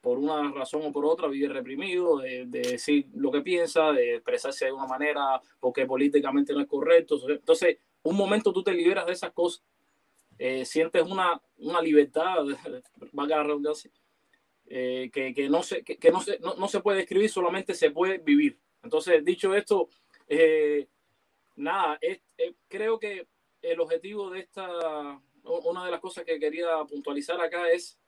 Por 0.01 0.17
una 0.17 0.51
razón 0.51 0.81
o 0.85 0.91
por 0.93 1.05
otra 1.05 1.27
vive 1.27 1.49
reprimido 1.49 2.19
de, 2.19 2.45
de 2.45 2.61
decir 2.61 3.07
lo 3.15 3.31
que 3.31 3.41
piensa, 3.41 3.91
de 3.91 4.15
expresarse 4.15 4.65
de 4.65 4.71
una 4.71 4.85
manera 4.87 5.41
porque 5.59 5.85
políticamente 5.85 6.53
no 6.53 6.61
es 6.61 6.67
correcto. 6.67 7.19
Entonces, 7.29 7.77
un 8.03 8.15
momento 8.15 8.53
tú 8.53 8.63
te 8.63 8.73
liberas 8.73 9.05
de 9.05 9.11
esas 9.13 9.31
cosas, 9.31 9.61
eh, 10.37 10.65
sientes 10.65 11.03
una, 11.03 11.41
una 11.57 11.81
libertad, 11.81 12.45
valga 13.11 13.37
la 13.37 13.43
redundancia, 13.43 13.91
eh, 14.67 15.09
que, 15.13 15.33
que 15.33 15.49
no 15.49 15.63
se, 15.63 15.83
que, 15.83 15.97
que 15.97 16.11
no, 16.11 16.21
se, 16.21 16.39
no, 16.39 16.55
no 16.55 16.67
se 16.67 16.79
puede 16.79 17.01
escribir, 17.01 17.29
solamente 17.29 17.73
se 17.73 17.91
puede 17.91 18.19
vivir. 18.19 18.57
Entonces, 18.83 19.23
dicho 19.25 19.53
esto, 19.53 19.89
eh, 20.27 20.87
nada, 21.57 21.97
es- 22.01 22.21
eh, 22.37 22.53
creo 22.67 22.99
que 22.99 23.27
el 23.61 23.79
objetivo 23.81 24.29
de 24.29 24.39
esta, 24.39 25.19
una 25.43 25.83
de 25.85 25.91
las 25.91 25.99
cosas 25.99 26.23
que 26.23 26.39
quería 26.39 26.83
puntualizar 26.87 27.39
acá 27.41 27.69
es 27.69 27.99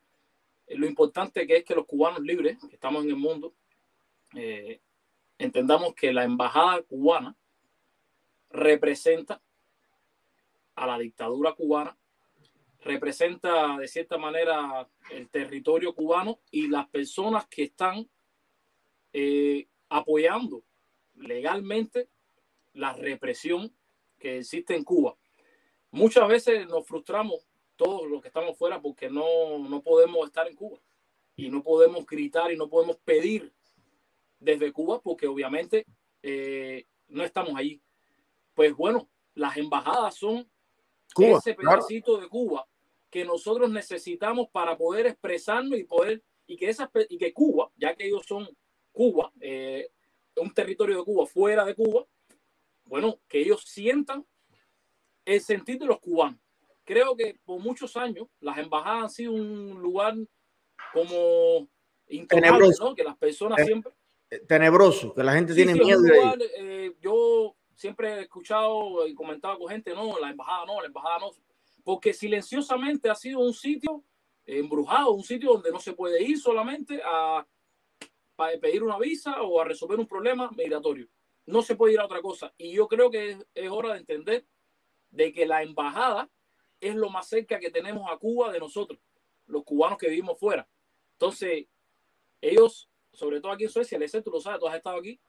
lo 0.75 0.87
importante 0.87 1.45
que 1.45 1.57
es 1.57 1.65
que 1.65 1.75
los 1.75 1.85
cubanos 1.85 2.21
libres, 2.21 2.57
que 2.69 2.75
estamos 2.75 3.03
en 3.03 3.09
el 3.09 3.15
mundo, 3.15 3.53
eh, 4.35 4.81
entendamos 5.37 5.93
que 5.93 6.13
la 6.13 6.23
embajada 6.23 6.81
cubana 6.83 7.35
representa 8.49 9.41
a 10.75 10.87
la 10.87 10.97
dictadura 10.97 11.53
cubana, 11.53 11.97
representa 12.81 13.77
de 13.77 13.87
cierta 13.87 14.17
manera 14.17 14.87
el 15.11 15.29
territorio 15.29 15.93
cubano 15.93 16.39
y 16.49 16.67
las 16.67 16.87
personas 16.89 17.47
que 17.47 17.63
están 17.63 18.09
eh, 19.13 19.67
apoyando 19.89 20.63
legalmente 21.15 22.09
la 22.73 22.93
represión 22.93 23.75
que 24.17 24.39
existe 24.39 24.75
en 24.75 24.83
Cuba. 24.83 25.17
Muchas 25.91 26.27
veces 26.27 26.67
nos 26.67 26.87
frustramos 26.87 27.45
todos 27.81 28.07
los 28.07 28.21
que 28.21 28.27
estamos 28.27 28.55
fuera 28.55 28.79
porque 28.79 29.09
no, 29.09 29.57
no 29.57 29.81
podemos 29.81 30.27
estar 30.27 30.47
en 30.47 30.55
Cuba 30.55 30.77
y 31.35 31.49
no 31.49 31.63
podemos 31.63 32.05
gritar 32.05 32.51
y 32.51 32.55
no 32.55 32.69
podemos 32.69 32.97
pedir 32.97 33.51
desde 34.39 34.71
Cuba 34.71 35.01
porque 35.01 35.25
obviamente 35.25 35.87
eh, 36.21 36.85
no 37.07 37.23
estamos 37.23 37.55
allí. 37.55 37.81
Pues 38.53 38.75
bueno, 38.75 39.09
las 39.33 39.57
embajadas 39.57 40.13
son 40.13 40.47
Cuba, 41.15 41.39
ese 41.39 41.55
claro. 41.55 41.79
pedacito 41.79 42.17
de 42.17 42.27
Cuba 42.27 42.67
que 43.09 43.25
nosotros 43.25 43.67
necesitamos 43.71 44.49
para 44.49 44.77
poder 44.77 45.07
expresarnos 45.07 45.79
y 45.79 45.83
poder 45.83 46.23
y 46.45 46.57
que 46.57 46.69
esas 46.69 46.87
y 47.09 47.17
que 47.17 47.33
Cuba, 47.33 47.71
ya 47.77 47.95
que 47.95 48.05
ellos 48.05 48.27
son 48.27 48.47
Cuba, 48.91 49.33
eh, 49.39 49.89
un 50.35 50.53
territorio 50.53 50.99
de 50.99 51.03
Cuba 51.03 51.25
fuera 51.25 51.65
de 51.65 51.73
Cuba, 51.73 52.05
bueno, 52.85 53.19
que 53.27 53.39
ellos 53.39 53.63
sientan 53.65 54.23
el 55.25 55.41
sentir 55.41 55.79
de 55.79 55.87
los 55.87 55.99
cubanos. 55.99 56.40
Creo 56.91 57.15
que 57.15 57.39
por 57.45 57.61
muchos 57.61 57.95
años 57.95 58.27
las 58.41 58.57
embajadas 58.57 59.03
han 59.03 59.09
sido 59.09 59.31
un 59.31 59.81
lugar 59.81 60.13
como 60.91 61.69
Tenebroso. 62.27 62.83
¿no? 62.83 62.95
Que 62.95 63.05
las 63.05 63.15
personas 63.15 63.59
Eh, 63.59 63.65
siempre 63.65 63.93
Tenebroso, 64.45 65.13
que 65.13 65.23
la 65.23 65.31
gente 65.31 65.53
Sí, 65.53 65.63
tiene 65.63 65.71
sí, 65.75 65.79
miedo 65.79 65.99
un 65.99 66.05
de 66.05 66.15
lugar, 66.17 66.37
eh, 66.57 66.93
yo 66.99 67.55
siempre 67.75 68.15
he 68.15 68.21
escuchado 68.23 69.07
y 69.07 69.13
comentado 69.15 69.57
con 69.57 69.69
gente, 69.69 69.93
no, 69.93 70.19
la 70.19 70.31
embajada 70.31 70.65
no, 70.65 70.81
la 70.81 70.87
embajada 70.87 71.19
no, 71.19 71.31
porque 71.85 72.13
silenciosamente 72.13 73.09
ha 73.09 73.15
sido 73.15 73.39
un 73.39 73.53
sitio 73.53 74.03
embrujado, 74.45 75.11
un 75.11 75.23
sitio 75.23 75.53
donde 75.53 75.71
no 75.71 75.79
se 75.79 75.93
puede 75.93 76.21
ir 76.21 76.39
solamente 76.39 77.01
a, 77.05 77.47
para 78.35 78.59
pedir 78.59 78.83
una 78.83 78.99
visa 78.99 79.41
o 79.41 79.61
a 79.61 79.63
resolver 79.63 79.97
un 79.97 80.07
problema 80.07 80.51
migratorio. 80.57 81.07
No 81.45 81.61
se 81.61 81.77
puede 81.77 81.93
ir 81.93 82.01
a 82.01 82.05
otra 82.05 82.21
cosa. 82.21 82.53
Y 82.57 82.73
yo 82.73 82.89
creo 82.89 83.09
que 83.09 83.29
es, 83.29 83.37
es 83.55 83.69
hora 83.69 83.93
de 83.93 83.99
entender 83.99 84.45
de 85.09 85.31
que 85.31 85.45
la 85.45 85.63
embajada 85.63 86.29
es 86.81 86.95
lo 86.95 87.09
más 87.09 87.29
cerca 87.29 87.59
que 87.59 87.69
tenemos 87.69 88.11
a 88.11 88.17
Cuba 88.17 88.51
de 88.51 88.59
nosotros, 88.59 88.99
los 89.45 89.63
cubanos 89.63 89.97
que 89.97 90.09
vivimos 90.09 90.37
fuera. 90.37 90.67
Entonces, 91.13 91.67
ellos, 92.41 92.89
sobre 93.13 93.39
todo 93.39 93.51
aquí 93.51 93.63
en 93.63 93.69
Suecia, 93.69 93.97
el 93.97 94.23
tú 94.23 94.31
lo 94.31 94.41
sabes, 94.41 94.59
tú 94.59 94.67
has 94.67 94.75
estado 94.75 94.97
aquí, 94.97 95.19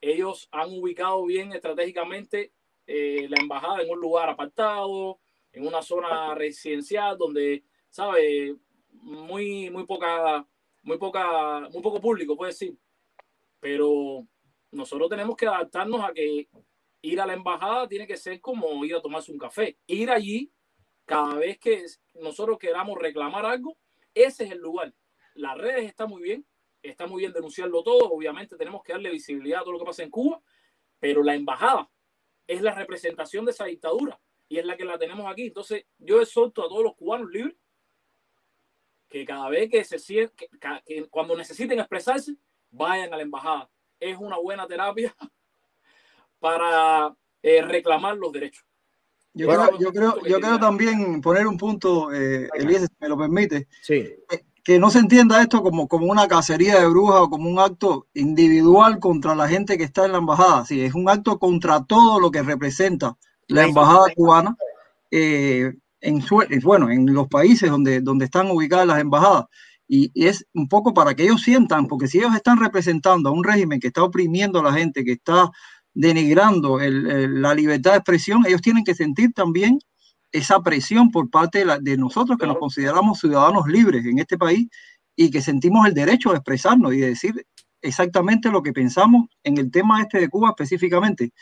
ellos 0.00 0.48
han 0.52 0.70
ubicado 0.72 1.24
bien 1.24 1.52
estratégicamente 1.52 2.52
eh, 2.86 3.26
la 3.28 3.42
embajada 3.42 3.82
en 3.82 3.90
un 3.90 4.00
lugar 4.00 4.28
apartado, 4.30 5.18
en 5.52 5.66
una 5.66 5.82
zona 5.82 6.34
residencial 6.34 7.18
donde, 7.18 7.64
¿sabes? 7.90 8.54
Muy, 8.92 9.68
muy 9.70 9.84
poca, 9.84 10.46
muy 10.82 10.98
poca, 10.98 11.68
muy 11.72 11.82
poco 11.82 12.00
público, 12.00 12.36
puede 12.36 12.52
decir. 12.52 12.78
Pero 13.58 14.24
nosotros 14.70 15.08
tenemos 15.08 15.36
que 15.36 15.46
adaptarnos 15.46 16.04
a 16.04 16.12
que 16.12 16.48
ir 17.02 17.20
a 17.20 17.26
la 17.26 17.34
embajada 17.34 17.88
tiene 17.88 18.06
que 18.06 18.16
ser 18.16 18.40
como 18.40 18.84
ir 18.84 18.94
a 18.94 19.02
tomarse 19.02 19.32
un 19.32 19.38
café. 19.38 19.78
Ir 19.86 20.10
allí, 20.10 20.52
cada 21.06 21.34
vez 21.36 21.58
que 21.58 21.86
nosotros 22.14 22.58
queramos 22.58 22.98
reclamar 22.98 23.46
algo, 23.46 23.76
ese 24.12 24.44
es 24.44 24.50
el 24.50 24.58
lugar. 24.58 24.92
Las 25.34 25.56
redes 25.56 25.84
están 25.86 26.10
muy 26.10 26.22
bien, 26.22 26.44
está 26.82 27.06
muy 27.06 27.22
bien 27.22 27.32
denunciarlo 27.32 27.82
todo, 27.82 28.10
obviamente 28.10 28.56
tenemos 28.56 28.82
que 28.82 28.92
darle 28.92 29.10
visibilidad 29.10 29.60
a 29.60 29.62
todo 29.62 29.72
lo 29.72 29.78
que 29.78 29.84
pasa 29.86 30.02
en 30.02 30.10
Cuba, 30.10 30.42
pero 30.98 31.22
la 31.22 31.34
embajada 31.34 31.88
es 32.46 32.60
la 32.60 32.74
representación 32.74 33.44
de 33.44 33.52
esa 33.52 33.64
dictadura 33.66 34.20
y 34.48 34.58
es 34.58 34.64
la 34.64 34.76
que 34.76 34.84
la 34.84 34.98
tenemos 34.98 35.30
aquí. 35.30 35.46
Entonces, 35.46 35.86
yo 35.98 36.20
exhorto 36.20 36.64
a 36.64 36.68
todos 36.68 36.82
los 36.82 36.94
cubanos 36.94 37.30
libres 37.30 37.56
que 39.08 39.24
cada 39.24 39.48
vez 39.48 39.70
que 39.70 39.84
se 39.84 39.98
sienten, 39.98 40.48
que, 40.84 41.06
cuando 41.08 41.36
necesiten 41.36 41.78
expresarse, 41.78 42.36
vayan 42.70 43.12
a 43.12 43.16
la 43.16 43.22
embajada. 43.22 43.70
Es 44.00 44.16
una 44.18 44.38
buena 44.38 44.66
terapia 44.66 45.14
para 46.38 47.14
eh, 47.42 47.62
reclamar 47.62 48.16
los 48.16 48.32
derechos. 48.32 48.64
Yo, 49.36 49.48
Bueno, 49.48 49.66
creo, 49.66 49.78
yo, 49.78 49.92
creo, 49.92 50.14
yo 50.26 50.40
creo 50.40 50.58
también 50.58 51.20
poner 51.20 51.46
un 51.46 51.58
punto, 51.58 52.10
eh, 52.10 52.48
Eliezer, 52.54 52.88
si 52.88 52.94
me 53.00 53.08
lo 53.08 53.18
permite, 53.18 53.68
Sí. 53.82 54.14
que 54.64 54.78
no 54.78 54.88
se 54.90 54.98
entienda 54.98 55.42
esto 55.42 55.62
como, 55.62 55.86
como 55.88 56.06
una 56.06 56.26
cacería 56.26 56.80
de 56.80 56.88
brujas 56.88 57.20
o 57.20 57.28
como 57.28 57.50
un 57.50 57.58
acto 57.58 58.06
individual 58.14 58.98
contra 58.98 59.34
la 59.34 59.46
gente 59.46 59.76
que 59.76 59.84
está 59.84 60.06
en 60.06 60.12
la 60.12 60.18
embajada. 60.18 60.64
Sí, 60.64 60.80
es 60.80 60.94
un 60.94 61.08
acto 61.10 61.38
contra 61.38 61.84
todo 61.84 62.18
lo 62.18 62.30
que 62.30 62.42
representa 62.42 63.14
la 63.48 63.64
embajada 63.64 64.06
cubana 64.16 64.56
eh, 65.10 65.70
en, 66.00 66.24
bueno, 66.62 66.90
en 66.90 67.12
los 67.12 67.28
países 67.28 67.70
donde, 67.70 68.00
donde 68.00 68.24
están 68.24 68.50
ubicadas 68.50 68.86
las 68.86 69.00
embajadas. 69.00 69.44
Y, 69.86 70.10
y 70.14 70.26
es 70.26 70.46
un 70.54 70.66
poco 70.66 70.94
para 70.94 71.14
que 71.14 71.24
ellos 71.24 71.42
sientan, 71.42 71.86
porque 71.86 72.08
si 72.08 72.18
ellos 72.18 72.34
están 72.34 72.58
representando 72.58 73.28
a 73.28 73.32
un 73.32 73.44
régimen 73.44 73.80
que 73.80 73.88
está 73.88 74.02
oprimiendo 74.02 74.60
a 74.60 74.62
la 74.64 74.72
gente, 74.72 75.04
que 75.04 75.12
está 75.12 75.50
denigrando 75.96 76.78
el- 76.80 77.10
el- 77.10 77.42
la 77.42 77.54
libertad 77.54 77.92
de 77.92 77.96
expresión, 77.98 78.44
ellos 78.46 78.60
tienen 78.60 78.84
que 78.84 78.94
sentir 78.94 79.32
también 79.32 79.78
esa 80.30 80.60
presión 80.60 81.10
por 81.10 81.30
parte 81.30 81.60
de, 81.60 81.64
la- 81.64 81.78
de 81.78 81.96
nosotros 81.96 82.36
que 82.38 82.46
nos 82.46 82.58
consideramos 82.58 83.18
ciudadanos 83.18 83.66
libres 83.66 84.04
en 84.04 84.18
este 84.18 84.36
país 84.36 84.68
y 85.16 85.30
que 85.30 85.40
sentimos 85.40 85.86
el 85.86 85.94
derecho 85.94 86.30
de 86.30 86.36
expresarnos 86.36 86.92
y 86.92 86.98
de 86.98 87.08
decir 87.08 87.46
exactamente 87.80 88.50
lo 88.50 88.62
que 88.62 88.72
pensamos 88.74 89.26
en 89.42 89.56
el 89.58 89.70
tema 89.70 90.02
este 90.02 90.20
de 90.20 90.28
Cuba 90.28 90.50
específicamente. 90.50 91.32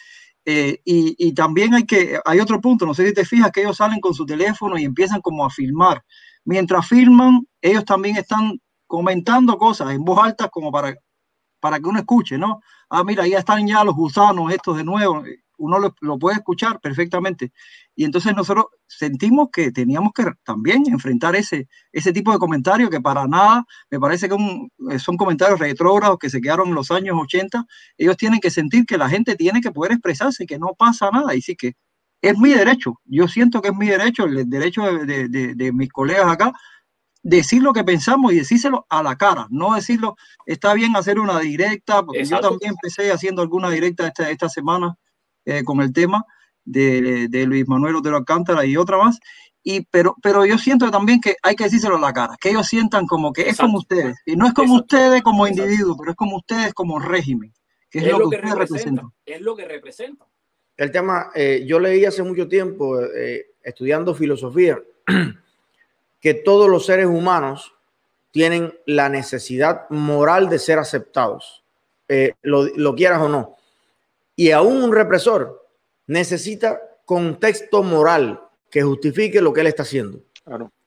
Eh, 0.45 0.79
y, 0.85 1.17
y 1.19 1.33
también 1.35 1.75
hay 1.75 1.85
que, 1.85 2.19
hay 2.25 2.39
otro 2.39 2.61
punto, 2.61 2.87
no 2.87 2.95
sé 2.95 3.09
si 3.09 3.15
te 3.15 3.25
fijas 3.25 3.51
que 3.51 3.63
ellos 3.63 3.79
salen 3.79 3.99
con 4.01 4.15
su 4.15 4.25
teléfono 4.27 4.79
y 4.79 4.85
empiezan 4.85 5.21
como 5.21 5.45
a 5.45 5.51
filmar. 5.51 6.03
Mientras 6.45 6.87
filman, 6.87 7.47
ellos 7.63 7.85
también 7.85 8.17
están 8.17 8.61
comentando 8.87 9.57
cosas 9.59 9.91
en 9.93 10.05
voz 10.05 10.23
alta 10.23 10.49
como 10.49 10.71
para, 10.71 10.95
para 11.65 11.79
que 11.81 11.89
uno 11.89 11.99
escuche, 11.99 12.37
¿no? 12.39 12.61
Ah, 12.91 13.03
mira, 13.05 13.27
ya 13.27 13.39
están 13.39 13.67
ya 13.67 13.83
los 13.85 13.95
gusanos 13.95 14.53
estos 14.53 14.77
de 14.77 14.85
nuevo. 14.85 15.23
Uno 15.57 15.79
lo, 15.79 15.95
lo 16.03 16.19
puede 16.19 16.37
escuchar 16.37 16.79
perfectamente. 16.81 17.53
Y 17.97 18.05
entonces 18.05 18.35
nosotros 18.37 18.67
sentimos 18.87 19.49
que 19.51 19.71
teníamos 19.73 20.13
que 20.15 20.25
también 20.45 20.83
enfrentar 20.89 21.35
ese, 21.37 21.69
ese 21.93 22.13
tipo 22.13 22.33
de 22.33 22.39
comentarios 22.39 22.91
que 22.91 23.01
para 23.01 23.27
nada, 23.27 23.65
me 23.91 23.99
parece 23.99 24.29
que 24.29 24.35
un- 24.35 24.69
eh, 24.91 24.99
son 24.99 25.17
comentarios 25.17 25.59
retrógrados 25.59 26.19
que 26.19 26.29
se 26.29 26.41
quedaron 26.43 26.69
en 26.69 26.75
los 26.75 26.91
años 26.91 27.17
80. 27.19 27.65
Ellos 27.97 28.17
tienen 28.19 28.41
que 28.41 28.51
sentir 28.51 28.85
que 28.85 28.99
la 28.99 29.09
gente 29.09 29.37
tiene 29.37 29.61
que 29.63 29.71
poder 29.73 29.93
expresarse, 29.93 30.45
que 30.47 30.59
no 30.59 30.75
pasa 30.79 31.11
nada. 31.11 31.35
Y 31.35 31.41
sí 31.41 31.57
que 31.57 31.75
es 32.23 32.37
mi 32.39 32.51
derecho. 32.53 33.01
Yo 33.05 33.29
siento 33.29 33.61
que 33.63 33.69
es 33.69 33.75
mi 33.77 33.87
derecho, 33.89 34.25
el 34.25 34.49
derecho 34.49 34.83
de, 34.83 35.07
de- 35.07 35.29
de- 35.29 35.55
de 35.55 35.73
mis 35.73 35.91
colegas 35.91 36.27
acá, 36.33 36.53
decir 37.25 37.63
lo 37.63 37.73
que 37.73 37.83
pensamos 37.83 38.33
y 38.33 38.37
decírselo 38.37 38.87
a 38.89 39.03
la 39.03 39.17
cara, 39.17 39.49
no 39.51 39.75
decirlo, 39.75 40.15
está 40.47 40.75
bien 40.75 40.95
hacer 40.95 41.19
una 41.19 41.41
directa, 41.41 42.05
porque 42.05 42.21
Exacto. 42.21 42.47
yo 42.47 42.51
también 42.51 42.73
empecé 42.73 43.11
haciendo 43.11 43.43
alguna 43.43 43.71
directa 43.71 44.07
esta, 44.07 44.31
esta 44.31 44.49
semana 44.49 44.95
eh, 45.47 45.65
con 45.65 45.81
el 45.81 45.93
tema 45.93 46.25
de, 46.65 47.27
de 47.29 47.47
Luis 47.47 47.67
Manuel 47.67 47.97
Otero 47.97 48.19
Alcántara 48.19 48.65
y 48.67 48.77
otra 48.77 48.99
más, 48.99 49.19
y, 49.67 49.87
pero, 49.87 50.15
pero 50.23 50.45
yo 50.45 50.59
siento 50.59 50.91
también 50.91 51.23
que 51.23 51.37
hay 51.43 51.57
que 51.57 51.65
decírselo 51.65 51.97
a 51.97 52.01
la 52.01 52.13
cara, 52.13 52.37
que 52.39 52.51
ellos 52.51 52.69
sientan 52.69 53.07
como 53.07 53.33
que 53.33 53.49
es 53.49 53.57
como 53.57 53.79
ustedes. 53.79 54.19
Y 54.27 54.37
no 54.37 54.47
es 54.47 54.53
como 54.53 54.75
ustedes 54.75 55.23
como 55.23 55.49
individuos, 55.49 55.97
pero 55.99 56.11
es 56.11 56.17
como 56.17 56.37
ustedes 56.37 56.75
como 56.75 56.99
régimen, 56.99 57.51
que 57.89 58.01
es, 58.01 58.07
lo, 58.07 58.19
que, 58.19 58.37
ustedes 58.37 58.55
representan. 58.55 59.07
Es 59.25 59.41
lo 59.41 59.57
que 59.57 59.65
representan. 59.65 60.29
El 60.77 60.91
tema, 60.91 61.31
eh, 61.35 61.65
yo 61.67 61.81
leí 61.81 62.05
hace 62.05 62.23
mucho 62.23 62.47
tiempo, 62.47 63.01
eh, 63.01 63.47
estudiando 63.63 64.15
filosofía, 64.15 64.79
que 66.25 66.33
todos 66.33 66.71
los 66.71 66.87
seres 66.87 67.05
humanos 67.05 67.75
tienen 68.31 68.81
la 68.87 69.11
necesidad 69.11 69.83
moral 69.91 70.49
de 70.49 70.59
ser 70.59 70.79
aceptados, 70.79 71.63
eh, 72.09 72.33
lo, 72.41 72.63
lo 72.77 72.95
quieras 72.95 73.21
o 73.21 73.29
no. 73.29 73.57
Y 74.35 74.51
aún 74.51 74.83
un 74.83 74.95
represor 74.95 75.69
necesita 76.07 76.81
contexto 77.05 77.83
moral 77.83 78.41
que 78.71 78.83
justifique 78.83 79.43
lo 79.43 79.53
que 79.53 79.61
él 79.61 79.67
está 79.67 79.83
haciendo. 79.83 80.21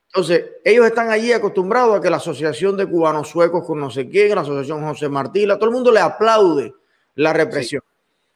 Entonces, 0.08 0.44
ellos 0.64 0.84
están 0.84 1.12
allí 1.12 1.32
acostumbrados 1.32 1.96
a 1.96 2.00
que 2.00 2.10
la 2.10 2.16
Asociación 2.16 2.76
de 2.76 2.86
Cubanos 2.86 3.28
Suecos 3.28 3.64
con 3.64 3.78
no 3.78 3.92
sé 3.92 4.08
quién, 4.08 4.34
la 4.34 4.40
Asociación 4.40 4.82
José 4.82 5.08
Martí, 5.08 5.46
todo 5.46 5.66
el 5.66 5.70
mundo 5.70 5.92
le 5.92 6.00
aplaude 6.00 6.74
la 7.14 7.32
represión. 7.32 7.84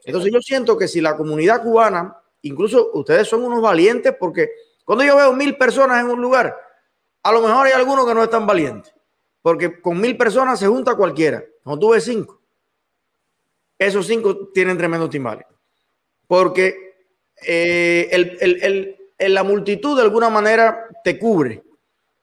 Entonces, 0.04 0.32
yo 0.32 0.40
siento 0.40 0.78
que 0.78 0.86
si 0.86 1.00
la 1.00 1.16
comunidad 1.16 1.64
cubana, 1.64 2.16
incluso 2.42 2.92
ustedes 2.94 3.26
son 3.26 3.42
unos 3.42 3.60
valientes, 3.60 4.14
porque 4.20 4.50
cuando 4.84 5.02
yo 5.02 5.16
veo 5.16 5.32
mil 5.32 5.56
personas 5.56 6.00
en 6.00 6.08
un 6.08 6.22
lugar, 6.22 6.56
a 7.22 7.32
lo 7.32 7.42
mejor 7.42 7.66
hay 7.66 7.72
algunos 7.72 8.06
que 8.06 8.14
no 8.14 8.22
están 8.22 8.46
valientes, 8.46 8.94
porque 9.40 9.80
con 9.80 10.00
mil 10.00 10.16
personas 10.16 10.58
se 10.58 10.66
junta 10.66 10.94
cualquiera. 10.94 11.44
Tú 11.80 11.90
ves 11.90 12.04
cinco, 12.04 12.40
esos 13.78 14.06
cinco 14.06 14.48
tienen 14.48 14.76
tremendo 14.76 15.08
timbales, 15.08 15.46
porque 16.26 16.94
eh, 17.46 18.08
el, 18.10 18.38
el 18.40 19.02
en 19.22 19.34
la 19.34 19.44
multitud 19.44 19.96
de 19.96 20.02
alguna 20.02 20.30
manera 20.30 20.88
te 21.04 21.18
cubre, 21.18 21.62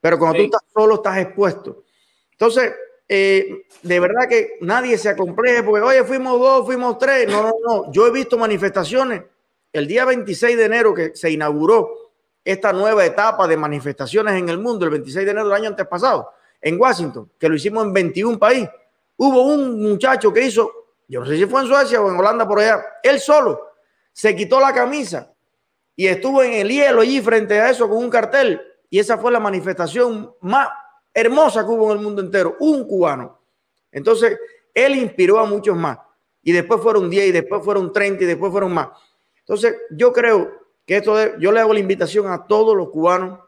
pero 0.02 0.20
cuando 0.20 0.38
tú 0.38 0.44
estás 0.46 0.62
solo 0.74 0.96
estás 0.96 1.18
expuesto. 1.18 1.84
Entonces, 2.32 2.74
eh, 3.08 3.64
de 3.82 4.00
verdad 4.00 4.28
que 4.28 4.58
nadie 4.62 4.98
se 4.98 5.10
acompleje 5.10 5.64
porque, 5.64 5.82
oye, 5.82 6.04
fuimos 6.04 6.38
dos, 6.40 6.66
fuimos 6.66 6.98
tres. 6.98 7.28
No, 7.28 7.44
no, 7.44 7.54
no. 7.66 7.92
Yo 7.92 8.06
he 8.06 8.12
visto 8.12 8.38
manifestaciones 8.38 9.24
el 9.72 9.88
día 9.88 10.04
26 10.04 10.58
de 10.58 10.66
enero 10.66 10.94
que 10.94 11.16
se 11.16 11.32
inauguró 11.32 12.09
esta 12.52 12.74
nueva 12.74 13.06
etapa 13.06 13.48
de 13.48 13.56
manifestaciones 13.56 14.34
en 14.34 14.50
el 14.50 14.58
mundo, 14.58 14.86
el 14.86 14.92
26 14.92 15.24
de 15.24 15.32
enero 15.32 15.48
del 15.48 15.56
año 15.56 15.70
antes 15.70 15.86
pasado, 15.86 16.34
en 16.60 16.80
Washington, 16.82 17.32
que 17.38 17.48
lo 17.48 17.56
hicimos 17.56 17.86
en 17.86 17.94
21 17.94 18.40
países. 18.40 18.70
Hubo 19.18 19.44
un 19.44 19.82
muchacho 19.82 20.34
que 20.34 20.46
hizo, 20.46 20.72
yo 21.08 21.20
no 21.20 21.26
sé 21.28 21.38
si 21.38 21.46
fue 21.46 21.62
en 21.62 21.68
Suecia 21.68 22.02
o 22.02 22.10
en 22.10 22.18
Holanda 22.18 22.48
por 22.48 22.60
allá, 22.60 22.84
él 23.04 23.20
solo 23.20 23.70
se 24.12 24.36
quitó 24.36 24.60
la 24.60 24.74
camisa 24.74 25.32
y 25.96 26.08
estuvo 26.08 26.42
en 26.42 26.54
el 26.54 26.70
hielo 26.70 27.02
allí 27.02 27.22
frente 27.22 27.60
a 27.60 27.70
eso 27.70 27.88
con 27.88 27.98
un 27.98 28.10
cartel. 28.10 28.62
Y 28.90 28.98
esa 28.98 29.18
fue 29.20 29.32
la 29.32 29.40
manifestación 29.40 30.34
más 30.42 30.70
hermosa 31.14 31.64
que 31.64 31.70
hubo 31.70 31.92
en 31.92 32.00
el 32.00 32.04
mundo 32.04 32.22
entero, 32.22 32.56
un 32.62 32.88
cubano. 32.88 33.40
Entonces, 33.92 34.40
él 34.74 34.96
inspiró 34.96 35.40
a 35.40 35.46
muchos 35.46 35.78
más. 35.78 36.00
Y 36.42 36.52
después 36.52 36.82
fueron 36.82 37.10
10, 37.10 37.28
y 37.28 37.32
después 37.32 37.64
fueron 37.64 37.94
30, 37.94 38.24
y 38.24 38.28
después 38.28 38.52
fueron 38.52 38.74
más. 38.74 38.90
Entonces, 39.40 39.76
yo 39.92 40.12
creo 40.12 40.60
que 40.90 40.98
esto, 40.98 41.16
de, 41.16 41.36
yo 41.38 41.52
le 41.52 41.60
hago 41.60 41.72
la 41.72 41.80
invitación 41.80 42.32
a 42.32 42.48
todos 42.48 42.76
los 42.76 42.90
cubanos 42.90 43.42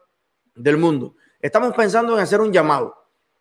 del 0.54 0.78
mundo. 0.78 1.16
Estamos 1.40 1.74
pensando 1.74 2.14
en 2.14 2.20
hacer 2.20 2.40
un 2.40 2.54
llamado, 2.54 2.96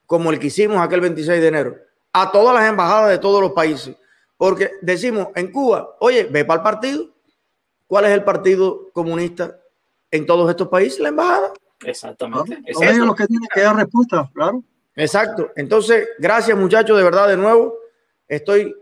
como 0.06 0.30
el 0.30 0.38
que 0.38 0.46
hicimos 0.46 0.78
aquel 0.78 1.02
26 1.02 1.38
de 1.38 1.46
enero, 1.46 1.76
a 2.10 2.32
todas 2.32 2.54
las 2.54 2.66
embajadas 2.66 3.10
de 3.10 3.18
todos 3.18 3.42
los 3.42 3.52
países. 3.52 3.94
Porque 4.38 4.70
decimos 4.80 5.28
en 5.34 5.52
Cuba, 5.52 5.96
oye, 6.00 6.24
ve 6.24 6.46
para 6.46 6.60
el 6.60 6.62
partido, 6.62 7.08
¿Cuál 7.86 8.06
es 8.06 8.12
el 8.12 8.24
Partido 8.24 8.90
Comunista 8.94 9.58
en 10.10 10.24
todos 10.24 10.48
estos 10.48 10.68
países? 10.68 10.98
La 10.98 11.10
embajada. 11.10 11.52
Exactamente. 11.84 12.72
Son 12.72 12.84
ellos 12.84 13.04
los 13.04 13.16
que 13.16 13.26
tienen 13.26 13.48
que 13.52 13.60
dar 13.60 13.76
respuesta, 13.76 14.30
claro. 14.32 14.64
Exacto. 14.94 15.50
Entonces, 15.56 16.08
gracias 16.18 16.56
muchachos, 16.56 16.96
de 16.96 17.04
verdad, 17.04 17.28
de 17.28 17.36
nuevo. 17.36 17.74
Estoy, 18.26 18.74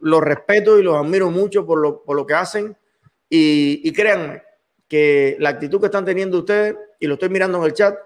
los 0.00 0.20
respeto 0.22 0.78
y 0.78 0.84
los 0.84 0.94
admiro 0.94 1.28
mucho 1.28 1.66
por 1.66 1.80
lo, 1.80 2.04
por 2.04 2.14
lo 2.14 2.24
que 2.24 2.34
hacen. 2.34 2.76
Y, 3.28 3.90
créanme 3.92 4.42
que 4.90 5.36
la 5.38 5.48
actitud 5.48 5.80
que 5.80 5.86
están 5.86 6.04
teniendo 6.04 6.40
ustedes, 6.40 6.76
y 6.98 7.06
lo 7.06 7.14
estoy 7.14 7.30
mirando 7.30 7.56
en 7.56 7.64
el 7.64 7.72
chat, 7.72 7.96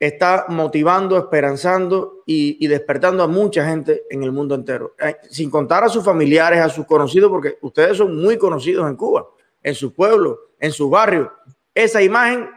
está 0.00 0.46
motivando, 0.48 1.16
esperanzando 1.16 2.24
y, 2.26 2.56
y, 2.58 2.66
despertando 2.66 3.22
a 3.22 3.28
mucha 3.28 3.64
gente 3.64 4.02
en 4.10 4.24
el 4.24 4.32
mundo 4.32 4.56
entero. 4.56 4.96
Eh, 4.98 5.16
sin 5.30 5.50
contar 5.50 5.84
a 5.84 5.88
sus 5.88 6.04
familiares, 6.04 6.60
a 6.60 6.68
sus 6.68 6.86
conocidos, 6.86 7.30
porque 7.30 7.58
ustedes 7.60 7.96
son 7.96 8.16
muy 8.16 8.36
conocidos 8.36 8.88
en 8.88 8.96
Cuba 8.96 9.28
en 9.66 9.74
su 9.74 9.92
pueblo, 9.92 10.52
en 10.60 10.70
su 10.70 10.88
barrio. 10.88 11.32
Esa 11.74 12.00
imagen 12.00 12.48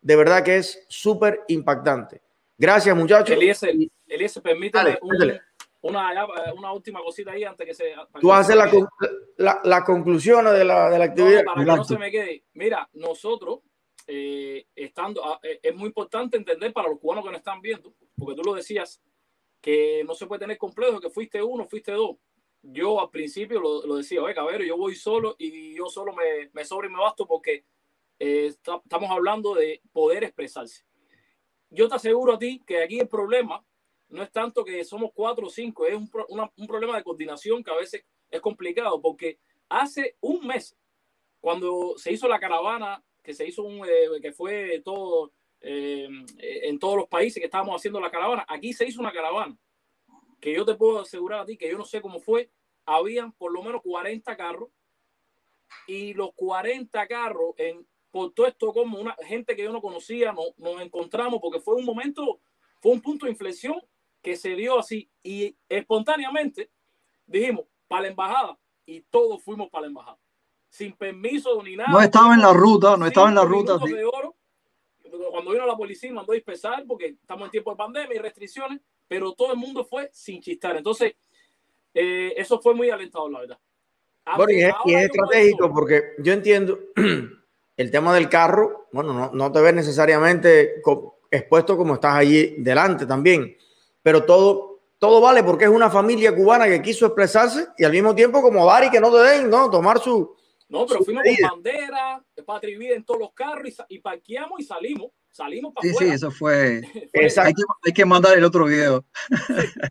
de 0.00 0.16
verdad 0.16 0.42
que 0.42 0.56
es 0.56 0.84
súper 0.88 1.42
impactante. 1.48 2.22
Gracias, 2.56 2.96
muchachos. 2.96 3.36
Eliezer, 3.36 4.42
permítame 4.42 4.98
una, 5.88 6.72
última 6.72 7.00
cosita 7.00 7.32
ahí 7.32 7.44
antes 7.44 7.66
que 7.66 7.74
se. 7.74 7.94
Tú 8.20 8.32
haces 8.32 8.56
la, 8.56 8.70
la, 9.36 9.60
la, 9.64 9.84
conclusión 9.84 10.44
de 10.44 10.64
la, 10.64 10.90
de 10.90 10.98
la 10.98 11.04
actividad. 11.04 11.44
para 11.44 11.64
que 11.64 11.66
no 11.66 11.84
se 11.84 11.98
me 11.98 12.10
quede. 12.10 12.44
Mira, 12.54 12.88
nosotros, 12.94 13.60
eh, 14.06 14.66
estando, 14.74 15.24
ah, 15.24 15.40
eh, 15.42 15.60
es 15.62 15.74
muy 15.74 15.88
importante 15.88 16.36
entender 16.36 16.72
para 16.72 16.88
los 16.88 16.98
cubanos 16.98 17.24
que 17.24 17.30
nos 17.30 17.38
están 17.38 17.60
viendo, 17.60 17.94
porque 18.18 18.34
tú 18.34 18.42
lo 18.42 18.54
decías, 18.54 19.02
que 19.60 20.04
no 20.06 20.14
se 20.14 20.26
puede 20.26 20.40
tener 20.40 20.58
complejo, 20.58 21.00
que 21.00 21.10
fuiste 21.10 21.42
uno, 21.42 21.66
fuiste 21.66 21.92
dos 21.92 22.16
yo 22.72 23.00
al 23.00 23.10
principio 23.10 23.60
lo, 23.60 23.96
decía, 23.96 24.22
oye, 24.22 24.34
cabrero, 24.34 24.64
yo 24.64 24.76
voy 24.76 24.94
solo 24.94 25.36
y 25.38 25.74
yo 25.74 25.86
solo 25.88 26.12
me, 26.12 26.50
me 26.52 26.64
sobro 26.64 26.88
y 26.88 26.92
me 26.92 26.98
basto 26.98 27.26
porque 27.26 27.64
eh, 28.18 28.46
estamos 28.46 29.10
hablando 29.10 29.54
de 29.54 29.82
poder 29.92 30.24
expresarse. 30.24 30.84
Yo 31.70 31.88
te 31.88 31.96
aseguro 31.96 32.34
a 32.34 32.38
ti 32.38 32.62
que 32.66 32.82
aquí 32.82 32.98
el 32.98 33.08
problema 33.08 33.64
no 34.08 34.22
es 34.22 34.30
tanto 34.30 34.64
que 34.64 34.84
somos 34.84 35.10
cuatro 35.14 35.46
o 35.46 35.50
cinco, 35.50 35.86
es 35.86 35.94
un, 35.94 36.10
un 36.56 36.66
problema 36.66 36.96
de 36.96 37.04
coordinación 37.04 37.62
que 37.62 37.70
a 37.70 37.76
veces 37.76 38.04
es 38.30 38.40
complicado 38.40 39.00
porque 39.00 39.38
hace 39.68 40.16
un 40.20 40.46
mes, 40.46 40.76
cuando 41.40 41.94
se 41.96 42.12
hizo 42.12 42.28
la 42.28 42.38
caravana, 42.38 43.02
que 43.22 43.34
se 43.34 43.46
hizo 43.46 43.62
un, 43.62 43.84
eh, 43.86 44.20
que 44.20 44.32
fue 44.32 44.80
todo, 44.84 45.32
eh, 45.60 46.08
en 46.38 46.78
todos 46.78 46.96
los 46.96 47.08
países 47.08 47.40
que 47.40 47.46
estábamos 47.46 47.76
haciendo 47.76 48.00
la 48.00 48.10
caravana, 48.10 48.44
aquí 48.48 48.72
se 48.72 48.86
hizo 48.86 49.00
una 49.00 49.12
caravana 49.12 49.56
que 50.40 50.54
yo 50.54 50.64
te 50.64 50.74
puedo 50.74 51.00
asegurar 51.00 51.40
a 51.40 51.46
ti 51.46 51.56
que 51.56 51.68
yo 51.68 51.78
no 51.78 51.84
sé 51.84 52.00
cómo 52.00 52.20
fue, 52.20 52.50
habían 52.84 53.32
por 53.32 53.52
lo 53.52 53.62
menos 53.62 53.82
40 53.82 54.36
carros 54.36 54.68
y 55.86 56.14
los 56.14 56.32
40 56.34 57.06
carros 57.08 57.54
en 57.56 57.86
por 58.10 58.32
todo 58.32 58.46
esto 58.46 58.72
como 58.72 58.98
una 58.98 59.16
gente 59.26 59.56
que 59.56 59.64
yo 59.64 59.72
no 59.72 59.82
conocía 59.82 60.32
no, 60.32 60.42
nos 60.56 60.80
encontramos 60.80 61.40
porque 61.40 61.60
fue 61.60 61.74
un 61.74 61.84
momento 61.84 62.40
fue 62.80 62.92
un 62.92 63.02
punto 63.02 63.26
de 63.26 63.32
inflexión 63.32 63.76
que 64.26 64.34
se 64.34 64.56
dio 64.56 64.80
así 64.80 65.08
y 65.22 65.56
espontáneamente 65.68 66.68
dijimos 67.28 67.66
para 67.86 68.02
la 68.02 68.08
embajada 68.08 68.58
y 68.84 69.02
todos 69.02 69.40
fuimos 69.40 69.70
para 69.70 69.82
la 69.82 69.86
embajada. 69.86 70.18
Sin 70.68 70.94
permiso 70.94 71.62
ni 71.62 71.76
nada. 71.76 71.92
No 71.92 72.00
estaba 72.00 72.34
en 72.34 72.40
la 72.40 72.52
ruta 72.52 72.96
no 72.96 73.06
estaba 73.06 73.28
en 73.28 73.36
la 73.36 73.44
ruta 73.44 73.78
de 73.78 74.04
oro, 74.04 74.34
cuando 75.30 75.52
vino 75.52 75.64
la 75.64 75.76
policía 75.76 76.12
mandó 76.12 76.32
a 76.32 76.34
dispersar 76.34 76.84
porque 76.88 77.16
estamos 77.20 77.44
en 77.44 77.50
tiempo 77.52 77.70
de 77.70 77.76
pandemia 77.76 78.16
y 78.16 78.18
restricciones 78.18 78.80
pero 79.06 79.32
todo 79.32 79.52
el 79.52 79.58
mundo 79.60 79.84
fue 79.84 80.10
sin 80.12 80.42
chistar. 80.42 80.76
Entonces 80.76 81.14
eh, 81.94 82.34
eso 82.36 82.60
fue 82.60 82.74
muy 82.74 82.90
alentador, 82.90 83.30
la 83.30 83.38
verdad. 83.38 83.58
Bueno, 84.36 84.52
y 84.52 84.64
es, 84.64 85.04
estratégico 85.04 85.72
porque 85.72 86.14
yo 86.18 86.32
entiendo 86.32 86.80
el 87.76 87.90
tema 87.92 88.12
del 88.12 88.28
carro, 88.28 88.88
bueno, 88.90 89.12
no, 89.12 89.30
no 89.32 89.52
te 89.52 89.60
ves 89.60 89.72
necesariamente 89.72 90.82
expuesto 91.30 91.76
como 91.76 91.94
estás 91.94 92.16
allí 92.16 92.56
delante 92.58 93.06
también, 93.06 93.56
pero 94.06 94.22
todo, 94.22 94.82
todo 95.00 95.20
vale 95.20 95.42
porque 95.42 95.64
es 95.64 95.70
una 95.70 95.90
familia 95.90 96.32
cubana 96.32 96.66
que 96.66 96.80
quiso 96.80 97.06
expresarse 97.06 97.66
y 97.76 97.82
al 97.82 97.90
mismo 97.90 98.14
tiempo 98.14 98.40
como 98.40 98.64
dar 98.64 98.84
y 98.84 98.90
que 98.90 99.00
no 99.00 99.10
te 99.10 99.18
den, 99.18 99.50
¿no? 99.50 99.68
Tomar 99.68 99.98
su... 99.98 100.32
No, 100.68 100.86
pero 100.86 101.02
fuimos 101.02 101.24
con 101.24 101.50
bandera, 101.50 102.24
patria 102.46 102.78
vida 102.78 102.94
en 102.94 103.04
todos 103.04 103.18
los 103.18 103.32
carros 103.32 103.68
y, 103.88 103.96
y 103.96 103.98
parqueamos 103.98 104.60
y 104.60 104.62
salimos 104.62 105.10
salimos 105.32 105.74
para 105.74 105.88
Sí, 105.88 105.94
sí, 105.98 106.04
eso 106.04 106.30
fue. 106.30 106.82
Hay 107.14 107.52
que, 107.52 107.62
hay 107.84 107.92
que, 107.92 108.04
mandar 108.04 108.38
el 108.38 108.44
otro 108.44 108.66
video. 108.66 109.04